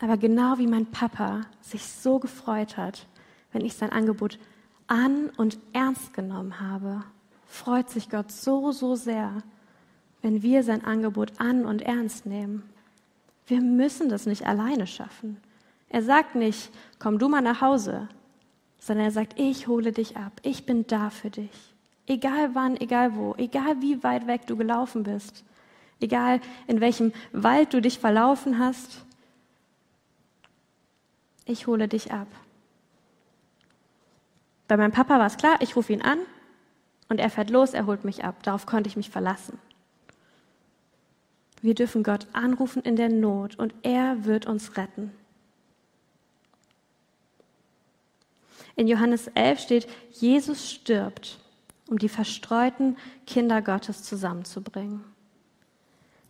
Aber 0.00 0.16
genau 0.18 0.58
wie 0.58 0.66
mein 0.66 0.86
Papa 0.86 1.42
sich 1.62 1.84
so 1.84 2.18
gefreut 2.18 2.76
hat, 2.76 3.06
wenn 3.52 3.64
ich 3.64 3.74
sein 3.74 3.90
Angebot 3.90 4.38
an 4.86 5.30
und 5.36 5.58
ernst 5.72 6.12
genommen 6.12 6.60
habe, 6.60 7.02
freut 7.46 7.88
sich 7.88 8.10
Gott 8.10 8.30
so, 8.30 8.70
so 8.70 8.94
sehr, 8.94 9.42
wenn 10.20 10.42
wir 10.42 10.62
sein 10.62 10.84
Angebot 10.84 11.40
an 11.40 11.64
und 11.64 11.82
ernst 11.82 12.26
nehmen. 12.26 12.68
Wir 13.46 13.62
müssen 13.62 14.10
das 14.10 14.26
nicht 14.26 14.46
alleine 14.46 14.86
schaffen. 14.86 15.38
Er 15.88 16.02
sagt 16.02 16.34
nicht, 16.34 16.70
komm 16.98 17.18
du 17.18 17.28
mal 17.28 17.40
nach 17.40 17.62
Hause, 17.62 18.08
sondern 18.78 19.06
er 19.06 19.12
sagt, 19.12 19.38
ich 19.38 19.66
hole 19.66 19.92
dich 19.92 20.16
ab, 20.16 20.32
ich 20.42 20.66
bin 20.66 20.86
da 20.86 21.10
für 21.10 21.30
dich. 21.30 21.74
Egal 22.06 22.54
wann, 22.54 22.76
egal 22.76 23.14
wo, 23.14 23.34
egal 23.36 23.80
wie 23.82 24.02
weit 24.02 24.26
weg 24.26 24.46
du 24.46 24.56
gelaufen 24.56 25.02
bist, 25.02 25.44
egal 26.00 26.40
in 26.66 26.80
welchem 26.80 27.12
Wald 27.32 27.74
du 27.74 27.80
dich 27.80 27.98
verlaufen 27.98 28.58
hast, 28.58 29.04
ich 31.44 31.66
hole 31.66 31.88
dich 31.88 32.12
ab. 32.12 32.28
Bei 34.68 34.76
meinem 34.76 34.92
Papa 34.92 35.18
war 35.18 35.26
es 35.26 35.38
klar, 35.38 35.56
ich 35.60 35.76
rufe 35.76 35.92
ihn 35.92 36.02
an 36.02 36.18
und 37.08 37.20
er 37.20 37.30
fährt 37.30 37.50
los, 37.50 37.74
er 37.74 37.86
holt 37.86 38.04
mich 38.04 38.24
ab. 38.24 38.42
Darauf 38.42 38.66
konnte 38.66 38.88
ich 38.88 38.96
mich 38.96 39.10
verlassen. 39.10 39.58
Wir 41.62 41.74
dürfen 41.74 42.02
Gott 42.02 42.26
anrufen 42.32 42.82
in 42.82 42.96
der 42.96 43.08
Not 43.08 43.58
und 43.58 43.74
er 43.82 44.24
wird 44.24 44.46
uns 44.46 44.76
retten. 44.76 45.12
In 48.78 48.86
Johannes 48.86 49.26
11 49.34 49.58
steht, 49.58 49.88
Jesus 50.12 50.70
stirbt, 50.70 51.40
um 51.88 51.98
die 51.98 52.08
verstreuten 52.08 52.96
Kinder 53.26 53.60
Gottes 53.60 54.04
zusammenzubringen. 54.04 55.02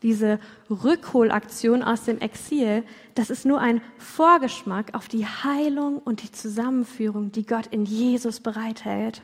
Diese 0.02 0.40
Rückholaktion 0.70 1.82
aus 1.82 2.04
dem 2.04 2.20
Exil, 2.20 2.84
das 3.14 3.28
ist 3.28 3.44
nur 3.44 3.60
ein 3.60 3.82
Vorgeschmack 3.98 4.94
auf 4.94 5.08
die 5.08 5.26
Heilung 5.26 5.98
und 5.98 6.22
die 6.22 6.32
Zusammenführung, 6.32 7.32
die 7.32 7.44
Gott 7.44 7.66
in 7.66 7.84
Jesus 7.84 8.40
bereithält. 8.40 9.20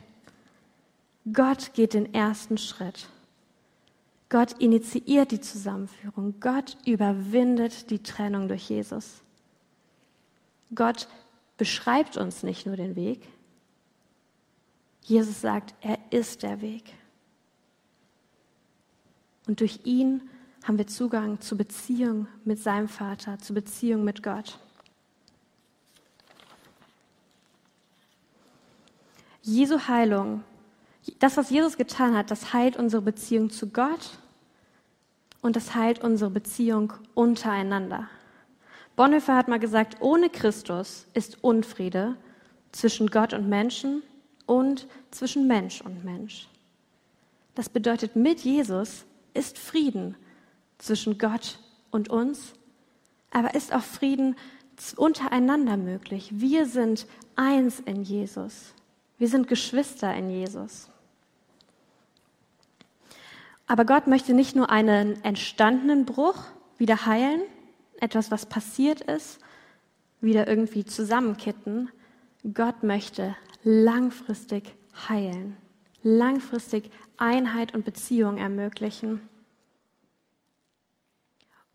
Gott 1.33 1.73
geht 1.73 1.95
den 1.95 2.13
ersten 2.13 2.59
Schritt. 2.59 3.09
Gott 4.29 4.51
initiiert 4.59 5.31
die 5.31 5.41
Zusammenführung. 5.41 6.35
Gott 6.39 6.77
überwindet 6.85 7.89
die 7.89 8.03
Trennung 8.03 8.47
durch 8.47 8.69
Jesus. 8.69 9.23
Gott 10.75 11.07
beschreibt 11.57 12.17
uns 12.17 12.43
nicht 12.43 12.65
nur 12.65 12.75
den 12.75 12.95
Weg. 12.95 13.27
Jesus 15.01 15.41
sagt, 15.41 15.75
er 15.81 15.97
ist 16.09 16.43
der 16.43 16.61
Weg. 16.61 16.93
Und 19.47 19.59
durch 19.59 19.81
ihn 19.83 20.21
haben 20.63 20.77
wir 20.77 20.87
Zugang 20.87 21.39
zur 21.41 21.57
Beziehung 21.57 22.27
mit 22.43 22.59
seinem 22.59 22.87
Vater, 22.87 23.37
zur 23.37 23.53
Beziehung 23.53 24.03
mit 24.03 24.23
Gott. 24.23 24.57
Jesu 29.43 29.87
Heilung, 29.87 30.43
das, 31.19 31.37
was 31.37 31.51
Jesus 31.51 31.77
getan 31.77 32.17
hat, 32.17 32.31
das 32.31 32.51
heilt 32.51 32.77
unsere 32.77 33.03
Beziehung 33.03 33.51
zu 33.51 33.69
Gott 33.69 34.17
und 35.43 35.55
das 35.55 35.75
heilt 35.75 36.03
unsere 36.03 36.31
Beziehung 36.31 36.93
untereinander. 37.13 38.09
Bonhoeffer 38.95 39.35
hat 39.35 39.47
mal 39.47 39.59
gesagt, 39.59 39.97
ohne 39.99 40.29
Christus 40.29 41.05
ist 41.13 41.43
Unfriede 41.43 42.15
zwischen 42.71 43.07
Gott 43.07 43.33
und 43.33 43.49
Menschen 43.49 44.03
und 44.45 44.87
zwischen 45.11 45.47
Mensch 45.47 45.81
und 45.81 46.05
Mensch. 46.05 46.47
Das 47.55 47.69
bedeutet, 47.69 48.15
mit 48.15 48.41
Jesus 48.41 49.05
ist 49.33 49.57
Frieden 49.57 50.15
zwischen 50.77 51.17
Gott 51.17 51.59
und 51.91 52.09
uns, 52.09 52.53
aber 53.31 53.53
ist 53.55 53.73
auch 53.73 53.83
Frieden 53.83 54.35
untereinander 54.97 55.77
möglich. 55.77 56.29
Wir 56.31 56.65
sind 56.65 57.05
eins 57.35 57.79
in 57.79 58.03
Jesus. 58.03 58.73
Wir 59.17 59.29
sind 59.29 59.47
Geschwister 59.47 60.13
in 60.13 60.29
Jesus. 60.29 60.89
Aber 63.67 63.85
Gott 63.85 64.07
möchte 64.07 64.33
nicht 64.33 64.55
nur 64.55 64.69
einen 64.69 65.23
entstandenen 65.23 66.05
Bruch 66.05 66.43
wieder 66.77 67.05
heilen, 67.05 67.41
etwas, 67.99 68.31
was 68.31 68.45
passiert 68.45 69.01
ist, 69.01 69.39
wieder 70.21 70.47
irgendwie 70.47 70.85
zusammenkitten. 70.85 71.89
Gott 72.53 72.83
möchte 72.83 73.35
langfristig 73.63 74.75
heilen, 75.09 75.57
langfristig 76.03 76.91
Einheit 77.17 77.73
und 77.73 77.85
Beziehung 77.85 78.37
ermöglichen. 78.37 79.21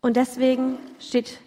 Und 0.01 0.17
deswegen 0.17 0.77
steht 0.99 1.39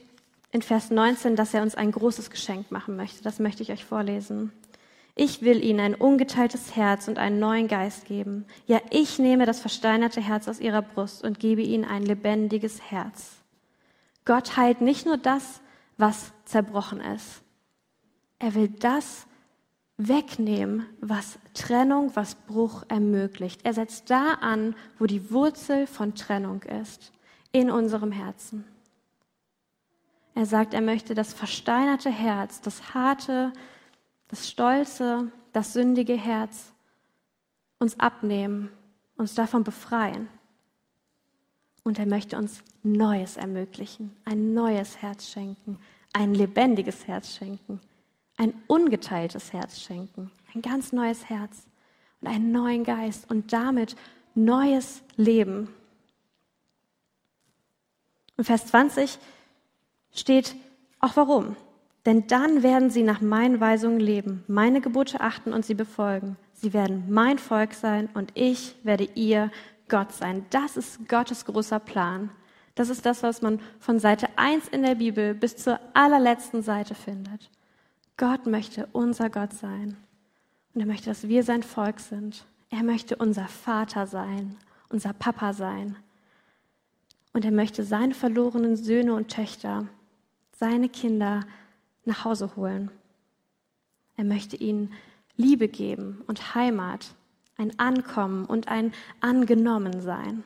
in 0.53 0.63
Vers 0.63 0.91
19, 0.91 1.35
dass 1.35 1.53
er 1.53 1.63
uns 1.63 1.75
ein 1.75 1.91
großes 1.91 2.31
Geschenk 2.31 2.71
machen 2.71 2.97
möchte. 2.97 3.23
Das 3.25 3.41
möchte 3.41 3.63
ich 3.63 3.73
euch 3.73 3.85
vorlesen. 3.85 4.53
Ich 5.17 5.43
will 5.43 5.63
ihnen 5.65 5.81
ein 5.81 5.95
ungeteiltes 5.95 6.75
Herz 6.75 7.07
und 7.09 7.19
einen 7.19 7.39
neuen 7.39 7.69
Geist 7.69 8.05
geben. 8.05 8.47
Ja, 8.67 8.81
ich 8.91 9.19
nehme 9.19 9.47
das 9.47 9.61
versteinerte 9.61 10.21
Herz 10.21 10.49
aus 10.49 10.61
ihrer 10.61 10.83
Brust 10.83 11.23
und 11.23 11.39
gebe 11.39 11.63
ihnen 11.63 11.85
ein 11.85 12.05
lebendiges 12.05 12.91
Herz. 12.91 13.44
Gott 14.25 14.57
heilt 14.57 14.81
nicht 14.81 15.07
nur 15.07 15.19
das, 15.19 15.61
was 15.97 16.33
zerbrochen 16.45 17.01
ist. 17.01 17.43
Er 18.39 18.55
will 18.55 18.69
das 18.69 19.27
wegnehmen, 19.97 20.87
was 21.01 21.39
Trennung, 21.53 22.11
was 22.15 22.35
Bruch 22.35 22.85
ermöglicht. 22.89 23.65
Er 23.65 23.75
setzt 23.75 24.11
da 24.11 24.35
an, 24.41 24.75
wo 24.99 25.07
die 25.07 25.31
Wurzel 25.31 25.87
von 25.87 26.15
Trennung 26.15 26.63
ist, 26.63 27.13
in 27.53 27.71
unserem 27.71 28.11
Herzen. 28.11 28.65
Er 30.35 30.47
sagt, 30.47 30.75
er 30.75 30.81
möchte 30.81 31.15
das 31.15 31.33
versteinerte 31.33 32.11
Herz, 32.11 32.61
das 32.61 32.93
harte, 32.95 33.53
das 34.29 34.51
stolze, 34.51 35.31
das 35.53 35.73
sündige 35.73 36.15
Herz 36.17 36.73
uns 37.79 38.01
abnehmen, 38.01 38.71
uns 39.17 39.35
davon 39.35 39.63
befreien. 39.63 40.29
Und 41.85 41.99
er 41.99 42.07
möchte 42.07 42.37
uns 42.37 42.63
Neues 42.83 43.37
ermöglichen, 43.37 44.17
ein 44.25 44.55
neues 44.55 45.01
Herz 45.01 45.29
schenken, 45.31 45.79
ein 46.13 46.35
lebendiges 46.35 47.07
Herz 47.07 47.37
schenken, 47.37 47.81
ein 48.37 48.55
ungeteiltes 48.67 49.53
Herz 49.53 49.81
schenken, 49.81 50.31
ein 50.55 50.63
ganz 50.63 50.93
neues 50.93 51.29
Herz 51.29 51.67
und 52.21 52.29
einen 52.29 52.53
neuen 52.53 52.85
Geist 52.85 53.31
und 53.31 53.53
damit 53.53 53.97
neues 54.35 55.03
Leben. 55.17 55.69
Und 58.37 58.45
Vers 58.45 58.67
20 58.67 59.19
steht 60.13 60.57
auch 61.01 61.17
warum. 61.17 61.57
Denn 62.07 62.27
dann 62.27 62.63
werden 62.63 62.91
sie 62.91 63.03
nach 63.03 63.21
meinen 63.21 63.61
Weisungen 63.61 64.01
leben, 64.01 64.45
meine 64.47 64.81
Gebote 64.81 65.21
achten 65.21 65.53
und 65.53 65.65
sie 65.65 65.75
befolgen. 65.75 66.37
Sie 66.53 66.73
werden 66.73 67.05
mein 67.09 67.39
Volk 67.39 67.73
sein 67.73 68.09
und 68.13 68.33
ich 68.35 68.75
werde 68.83 69.09
ihr 69.15 69.51
Gott 69.89 70.13
sein. 70.13 70.47
Das 70.51 70.77
ist 70.77 71.09
Gottes 71.09 71.45
großer 71.45 71.79
Plan. 71.79 72.31
Das 72.75 72.89
ist 72.89 73.07
das, 73.07 73.23
was 73.23 73.43
man 73.43 73.61
von 73.79 73.99
Seite 73.99 74.29
1 74.37 74.69
in 74.69 74.83
der 74.83 74.97
Bibel 74.97 75.35
bis 75.35 75.57
zur 75.57 75.79
allerletzten 75.93 76.63
Seite 76.63 76.95
findet. 76.95 77.51
Gott 78.17 78.47
möchte 78.47 78.89
unser 78.93 79.31
Gott 79.31 79.53
sein. 79.53 79.97
Und 80.75 80.81
er 80.81 80.87
möchte, 80.87 81.11
dass 81.11 81.29
wir 81.29 81.45
sein 81.45 81.63
Volk 81.63 82.01
sind. 82.01 82.45
Er 82.71 82.83
möchte 82.83 83.17
unser 83.17 83.47
Vater 83.47 84.07
sein, 84.07 84.57
unser 84.89 85.13
Papa 85.13 85.53
sein. 85.53 85.97
Und 87.33 87.45
er 87.45 87.53
möchte 87.53 87.85
seine 87.85 88.15
verlorenen 88.15 88.77
Söhne 88.77 89.15
und 89.15 89.29
Töchter, 89.29 89.87
seine 90.53 90.89
Kinder 90.89 91.45
nach 92.05 92.25
Hause 92.25 92.57
holen. 92.57 92.91
Er 94.17 94.25
möchte 94.25 94.57
ihnen 94.57 94.93
Liebe 95.37 95.69
geben 95.69 96.23
und 96.27 96.55
Heimat, 96.55 97.15
ein 97.57 97.79
Ankommen 97.79 98.47
und 98.47 98.69
ein 98.69 98.93
Angenommensein. 99.21 100.45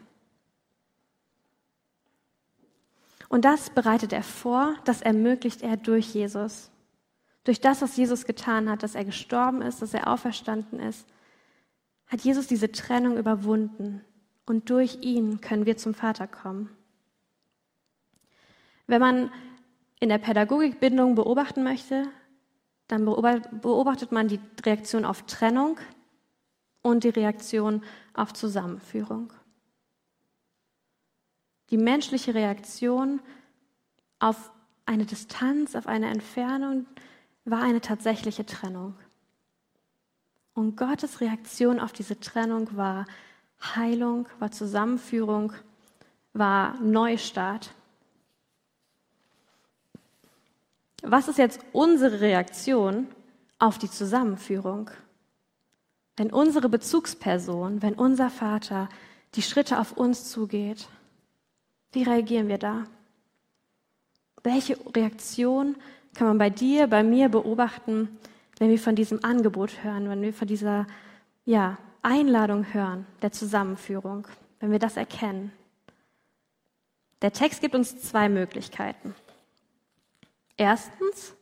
Und 3.28 3.44
das 3.44 3.70
bereitet 3.70 4.12
er 4.12 4.22
vor, 4.22 4.74
das 4.84 5.02
ermöglicht 5.02 5.62
er 5.62 5.76
durch 5.76 6.14
Jesus. 6.14 6.70
Durch 7.44 7.60
das, 7.60 7.82
was 7.82 7.96
Jesus 7.96 8.24
getan 8.24 8.68
hat, 8.68 8.82
dass 8.82 8.94
er 8.94 9.04
gestorben 9.04 9.62
ist, 9.62 9.82
dass 9.82 9.94
er 9.94 10.08
auferstanden 10.08 10.80
ist, 10.80 11.06
hat 12.06 12.22
Jesus 12.22 12.46
diese 12.46 12.72
Trennung 12.72 13.16
überwunden. 13.18 14.02
Und 14.46 14.70
durch 14.70 14.98
ihn 15.02 15.40
können 15.42 15.66
wir 15.66 15.76
zum 15.76 15.92
Vater 15.92 16.26
kommen. 16.26 16.70
Wenn 18.86 19.00
man 19.00 19.30
in 20.00 20.08
der 20.08 20.18
Pädagogikbindung 20.18 21.14
beobachten 21.14 21.62
möchte, 21.62 22.08
dann 22.86 23.04
beobachtet 23.04 24.12
man 24.12 24.28
die 24.28 24.40
Reaktion 24.64 25.04
auf 25.04 25.22
Trennung 25.26 25.78
und 26.82 27.04
die 27.04 27.08
Reaktion 27.08 27.82
auf 28.14 28.32
Zusammenführung. 28.32 29.32
Die 31.70 31.76
menschliche 31.76 32.34
Reaktion 32.34 33.20
auf 34.18 34.50
eine 34.86 35.04
Distanz, 35.04 35.74
auf 35.74 35.86
eine 35.86 36.08
Entfernung 36.08 36.86
war 37.44 37.62
eine 37.62 37.80
tatsächliche 37.80 38.46
Trennung. 38.46 38.94
Und 40.54 40.76
Gottes 40.76 41.20
Reaktion 41.20 41.78
auf 41.78 41.92
diese 41.92 42.18
Trennung 42.18 42.76
war 42.76 43.06
Heilung, 43.60 44.26
war 44.38 44.50
Zusammenführung, 44.50 45.52
war 46.32 46.80
Neustart. 46.80 47.74
Was 51.02 51.28
ist 51.28 51.38
jetzt 51.38 51.60
unsere 51.72 52.20
Reaktion 52.20 53.06
auf 53.58 53.78
die 53.78 53.90
Zusammenführung? 53.90 54.90
Wenn 56.18 56.32
unsere 56.32 56.68
Bezugsperson, 56.68 57.80
wenn 57.80 57.94
unser 57.94 58.28
Vater 58.28 58.88
die 59.36 59.42
Schritte 59.42 59.78
auf 59.78 59.92
uns 59.92 60.28
zugeht, 60.28 60.88
wie 61.92 62.02
reagieren 62.02 62.48
wir 62.48 62.58
da? 62.58 62.84
Welche 64.42 64.76
Reaktion 64.96 65.76
kann 66.14 66.26
man 66.26 66.38
bei 66.38 66.50
dir, 66.50 66.88
bei 66.88 67.04
mir 67.04 67.28
beobachten, 67.28 68.18
wenn 68.58 68.68
wir 68.68 68.80
von 68.80 68.96
diesem 68.96 69.24
Angebot 69.24 69.84
hören, 69.84 70.08
wenn 70.08 70.20
wir 70.20 70.34
von 70.34 70.48
dieser 70.48 70.88
ja, 71.44 71.78
Einladung 72.02 72.72
hören, 72.74 73.06
der 73.22 73.30
Zusammenführung, 73.30 74.26
wenn 74.58 74.72
wir 74.72 74.80
das 74.80 74.96
erkennen? 74.96 75.52
Der 77.22 77.32
Text 77.32 77.60
gibt 77.60 77.76
uns 77.76 78.00
zwei 78.02 78.28
Möglichkeiten. 78.28 79.14
Erstens, 80.56 81.34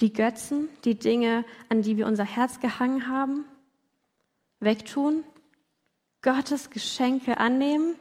die 0.00 0.12
Götzen, 0.12 0.68
die 0.84 0.98
Dinge, 0.98 1.44
an 1.68 1.82
die 1.82 1.96
wir 1.96 2.06
unser 2.06 2.24
Herz 2.24 2.60
gehangen 2.60 3.08
haben, 3.08 3.44
wegtun, 4.60 5.24
Gottes 6.22 6.70
Geschenke 6.70 7.38
annehmen 7.38 7.96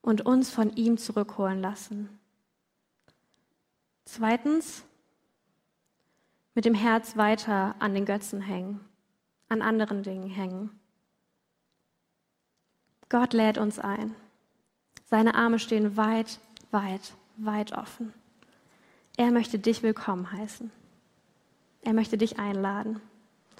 und 0.00 0.24
uns 0.24 0.50
von 0.50 0.74
ihm 0.76 0.96
zurückholen 0.96 1.60
lassen. 1.60 2.08
Zweitens, 4.04 4.84
mit 6.54 6.64
dem 6.64 6.74
Herz 6.74 7.16
weiter 7.16 7.74
an 7.80 7.92
den 7.92 8.04
Götzen 8.04 8.40
hängen, 8.40 8.80
an 9.48 9.60
anderen 9.60 10.02
Dingen 10.02 10.30
hängen. 10.30 10.70
Gott 13.08 13.32
lädt 13.32 13.58
uns 13.58 13.78
ein. 13.78 14.14
Seine 15.04 15.34
Arme 15.34 15.58
stehen 15.58 15.96
weit, 15.96 16.40
weit, 16.70 17.14
weit 17.36 17.72
offen. 17.72 18.14
Er 19.16 19.30
möchte 19.30 19.58
dich 19.58 19.82
willkommen 19.82 20.30
heißen. 20.32 20.70
Er 21.86 21.92
möchte 21.92 22.18
dich 22.18 22.40
einladen. 22.40 23.00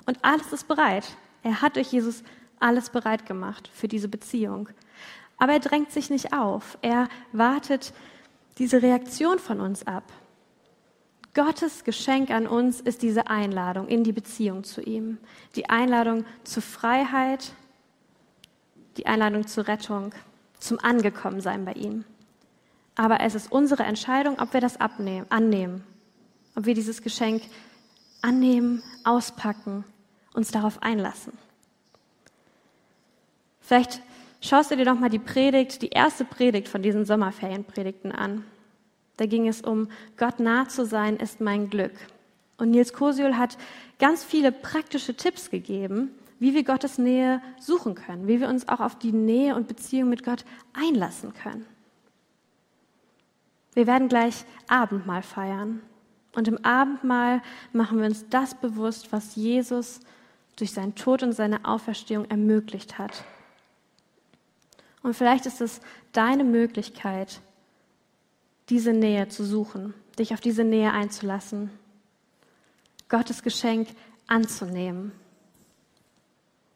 Und 0.04 0.18
alles 0.22 0.52
ist 0.52 0.66
bereit. 0.66 1.16
Er 1.44 1.62
hat 1.62 1.76
durch 1.76 1.92
Jesus 1.92 2.24
alles 2.58 2.90
bereit 2.90 3.24
gemacht 3.24 3.70
für 3.72 3.86
diese 3.86 4.08
Beziehung. 4.08 4.68
Aber 5.38 5.52
er 5.52 5.60
drängt 5.60 5.92
sich 5.92 6.10
nicht 6.10 6.32
auf. 6.32 6.76
Er 6.82 7.08
wartet 7.30 7.92
diese 8.58 8.82
Reaktion 8.82 9.38
von 9.38 9.60
uns 9.60 9.86
ab. 9.86 10.02
Gottes 11.34 11.84
Geschenk 11.84 12.30
an 12.30 12.48
uns 12.48 12.80
ist 12.80 13.02
diese 13.02 13.28
Einladung 13.28 13.86
in 13.86 14.02
die 14.02 14.12
Beziehung 14.12 14.64
zu 14.64 14.80
ihm. 14.82 15.18
Die 15.54 15.70
Einladung 15.70 16.24
zur 16.42 16.64
Freiheit, 16.64 17.52
die 18.96 19.06
Einladung 19.06 19.46
zur 19.46 19.68
Rettung, 19.68 20.12
zum 20.58 20.80
Angekommensein 20.80 21.64
bei 21.64 21.74
ihm. 21.74 22.04
Aber 22.96 23.20
es 23.20 23.36
ist 23.36 23.52
unsere 23.52 23.84
Entscheidung, 23.84 24.40
ob 24.40 24.52
wir 24.52 24.60
das 24.60 24.80
abnehmen, 24.80 25.26
annehmen, 25.28 25.84
ob 26.56 26.66
wir 26.66 26.74
dieses 26.74 27.02
Geschenk 27.02 27.42
annehmen, 28.26 28.82
auspacken, 29.04 29.84
uns 30.34 30.50
darauf 30.50 30.82
einlassen. 30.82 31.32
Vielleicht 33.60 34.02
schaust 34.40 34.70
du 34.70 34.76
dir 34.76 34.84
doch 34.84 34.98
mal 34.98 35.10
die 35.10 35.18
Predigt, 35.18 35.82
die 35.82 35.88
erste 35.88 36.24
Predigt 36.24 36.68
von 36.68 36.82
diesen 36.82 37.04
Sommerferienpredigten 37.04 38.12
an. 38.12 38.44
Da 39.16 39.26
ging 39.26 39.48
es 39.48 39.62
um 39.62 39.88
Gott 40.16 40.40
nah 40.40 40.68
zu 40.68 40.84
sein 40.84 41.16
ist 41.16 41.40
mein 41.40 41.70
Glück. 41.70 41.94
Und 42.58 42.70
Nils 42.70 42.92
Kosiol 42.92 43.36
hat 43.36 43.56
ganz 43.98 44.24
viele 44.24 44.52
praktische 44.52 45.14
Tipps 45.14 45.50
gegeben, 45.50 46.10
wie 46.38 46.54
wir 46.54 46.64
Gottes 46.64 46.98
Nähe 46.98 47.40
suchen 47.60 47.94
können, 47.94 48.28
wie 48.28 48.40
wir 48.40 48.48
uns 48.48 48.68
auch 48.68 48.80
auf 48.80 48.98
die 48.98 49.12
Nähe 49.12 49.54
und 49.54 49.68
Beziehung 49.68 50.08
mit 50.08 50.24
Gott 50.24 50.44
einlassen 50.74 51.32
können. 51.32 51.66
Wir 53.74 53.86
werden 53.86 54.08
gleich 54.08 54.44
Abendmahl 54.68 55.22
feiern. 55.22 55.82
Und 56.36 56.48
im 56.48 56.62
Abendmahl 56.64 57.40
machen 57.72 57.98
wir 57.98 58.04
uns 58.04 58.28
das 58.28 58.54
bewusst, 58.54 59.10
was 59.10 59.36
Jesus 59.36 60.00
durch 60.56 60.70
seinen 60.70 60.94
Tod 60.94 61.22
und 61.22 61.32
seine 61.32 61.64
Auferstehung 61.64 62.26
ermöglicht 62.26 62.98
hat. 62.98 63.24
Und 65.02 65.14
vielleicht 65.14 65.46
ist 65.46 65.62
es 65.62 65.80
deine 66.12 66.44
Möglichkeit, 66.44 67.40
diese 68.68 68.92
Nähe 68.92 69.28
zu 69.28 69.46
suchen, 69.46 69.94
dich 70.18 70.34
auf 70.34 70.40
diese 70.40 70.62
Nähe 70.62 70.92
einzulassen, 70.92 71.70
Gottes 73.08 73.42
Geschenk 73.42 73.88
anzunehmen 74.26 75.12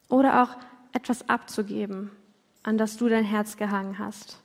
oder 0.09 0.43
auch 0.43 0.57
etwas 0.93 1.29
abzugeben, 1.29 2.11
an 2.63 2.79
das 2.79 2.97
du 2.97 3.11
dein 3.11 3.25
Herz 3.25 3.59
gehangen 3.59 3.99
hast. 3.99 4.41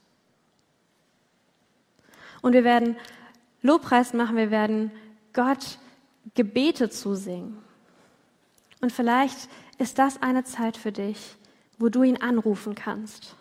Und 2.41 2.51
wir 2.51 2.65
werden 2.65 2.97
Lobpreis 3.62 4.13
machen, 4.13 4.36
wir 4.36 4.51
werden 4.51 4.91
Gott 5.36 5.78
Gebete 6.34 6.89
zusingen. 6.89 7.58
Und 8.82 8.91
vielleicht 8.91 9.48
ist 9.78 10.00
das 10.00 10.21
eine 10.21 10.43
Zeit 10.43 10.76
für 10.78 10.91
dich, 10.91 11.36
wo 11.78 11.89
du 11.89 12.04
ihn 12.04 12.21
anrufen 12.21 12.74
kannst, 12.74 13.36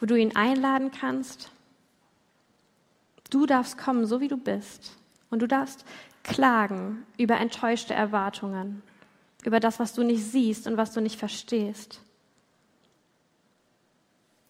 wo 0.00 0.06
du 0.06 0.16
ihn 0.16 0.34
einladen 0.34 0.90
kannst. 0.90 1.50
Du 3.30 3.46
darfst 3.46 3.78
kommen, 3.78 4.06
so 4.06 4.20
wie 4.20 4.28
du 4.28 4.36
bist. 4.36 4.96
Und 5.30 5.42
du 5.42 5.46
darfst 5.46 5.84
klagen 6.24 7.04
über 7.18 7.36
enttäuschte 7.36 7.94
Erwartungen, 7.94 8.82
über 9.44 9.60
das, 9.60 9.78
was 9.78 9.92
du 9.92 10.02
nicht 10.02 10.24
siehst 10.24 10.66
und 10.66 10.76
was 10.76 10.92
du 10.92 11.00
nicht 11.00 11.18
verstehst. 11.18 12.00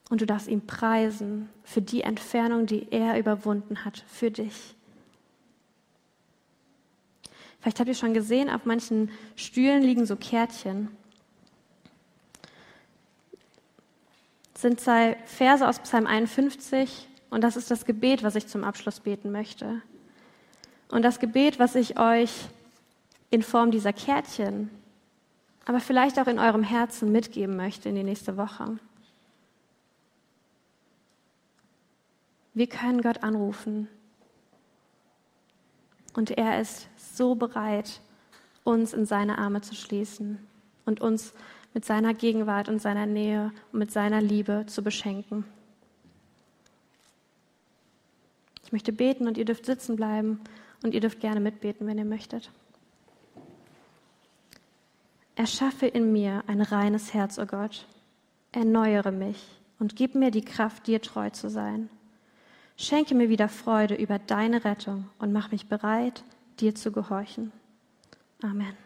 Und 0.09 0.21
du 0.21 0.27
darfst 0.27 0.49
ihn 0.49 0.67
preisen 0.67 1.49
für 1.65 1.83
die 1.83 2.03
Entfernung, 2.03 2.67
die 2.67 2.91
er 2.91 3.19
überwunden 3.19 3.85
hat, 3.85 4.05
für 4.07 4.31
dich. 4.31 4.75
Vielleicht 7.61 7.81
habt 7.81 7.89
ihr 7.89 7.95
schon 7.95 8.15
gesehen, 8.15 8.51
auf 8.51 8.65
manchen 8.65 9.11
Stühlen 9.37 9.83
liegen 9.83 10.07
so 10.07 10.17
Kärtchen. 10.17 10.89
Das 14.53 14.63
sind 14.63 14.81
zwei 14.81 15.17
Verse 15.25 15.67
aus 15.67 15.79
Psalm 15.81 16.07
51 16.07 17.09
und 17.31 17.43
das 17.43 17.57
ist 17.57 17.71
das 17.71 17.85
Gebet, 17.85 18.23
was 18.23 18.35
ich 18.35 18.47
zum 18.47 18.65
Abschluss 18.65 19.01
beten 19.01 19.31
möchte. 19.31 19.83
Und 20.89 21.03
das 21.03 21.19
Gebet, 21.19 21.59
was 21.59 21.75
ich 21.75 21.99
euch 21.99 22.33
in 23.31 23.43
Form 23.43 23.71
dieser 23.71 23.93
Kärtchen, 23.93 24.71
aber 25.65 25.81
vielleicht 25.81 26.19
auch 26.19 26.27
in 26.27 26.39
eurem 26.39 26.63
Herzen 26.63 27.13
mitgeben 27.13 27.57
möchte 27.57 27.91
in 27.91 27.95
die 27.95 28.03
nächste 28.03 28.37
Woche. 28.37 28.79
Wir 32.55 32.67
können 32.67 33.03
Gott 33.03 33.23
anrufen. 33.23 33.87
Und 36.19 36.33
er 36.33 36.61
ist 36.61 36.89
so 36.97 37.37
bereit, 37.37 38.01
uns 38.65 38.93
in 38.93 39.07
seine 39.07 39.39
Arme 39.39 39.61
zu 39.61 39.77
schließen 39.77 40.45
und 40.85 41.01
uns 41.01 41.33
mit 41.75 41.85
seiner 41.85 42.13
Gegenwart 42.13 42.69
und 42.69 42.83
seiner 42.83 43.07
Nähe 43.07 43.53
und 43.71 43.79
mit 43.79 43.93
seiner 43.93 44.21
Liebe 44.21 44.65
zu 44.67 44.83
beschenken. 44.83 45.45
Ich 48.65 48.73
möchte 48.73 48.93
beten 48.93 49.29
und 49.29 49.39
ihr 49.39 49.45
dürft 49.45 49.65
sitzen 49.65 49.95
bleiben 49.95 50.41
und 50.83 50.93
ihr 50.93 51.01
dürft 51.01 51.21
gerne 51.21 51.39
mitbeten, 51.39 51.87
wenn 51.87 51.99
ihr 51.99 52.05
möchtet. 52.05 52.51
Erschaffe 55.37 55.87
in 55.87 56.11
mir 56.11 56.43
ein 56.49 56.63
reines 56.63 57.15
Herz, 57.15 57.39
o 57.39 57.43
oh 57.43 57.47
Gott. 57.47 57.87
Erneuere 58.51 59.13
mich 59.13 59.41
und 59.79 59.95
gib 59.95 60.17
mir 60.17 60.33
die 60.33 60.45
Kraft, 60.45 60.89
dir 60.89 61.01
treu 61.01 61.31
zu 61.31 61.49
sein. 61.49 61.89
Schenke 62.81 63.17
mir 63.17 63.29
wieder 63.29 63.49
Freude 63.49 63.97
über 63.97 64.21
deine 64.21 64.65
Rettung 64.65 65.11
und 65.19 65.33
mach 65.33 65.51
mich 65.51 65.67
bereit, 65.67 66.23
dir 66.61 66.77
zu 66.77 66.93
gehorchen. 66.93 67.51
Amen. 68.41 68.77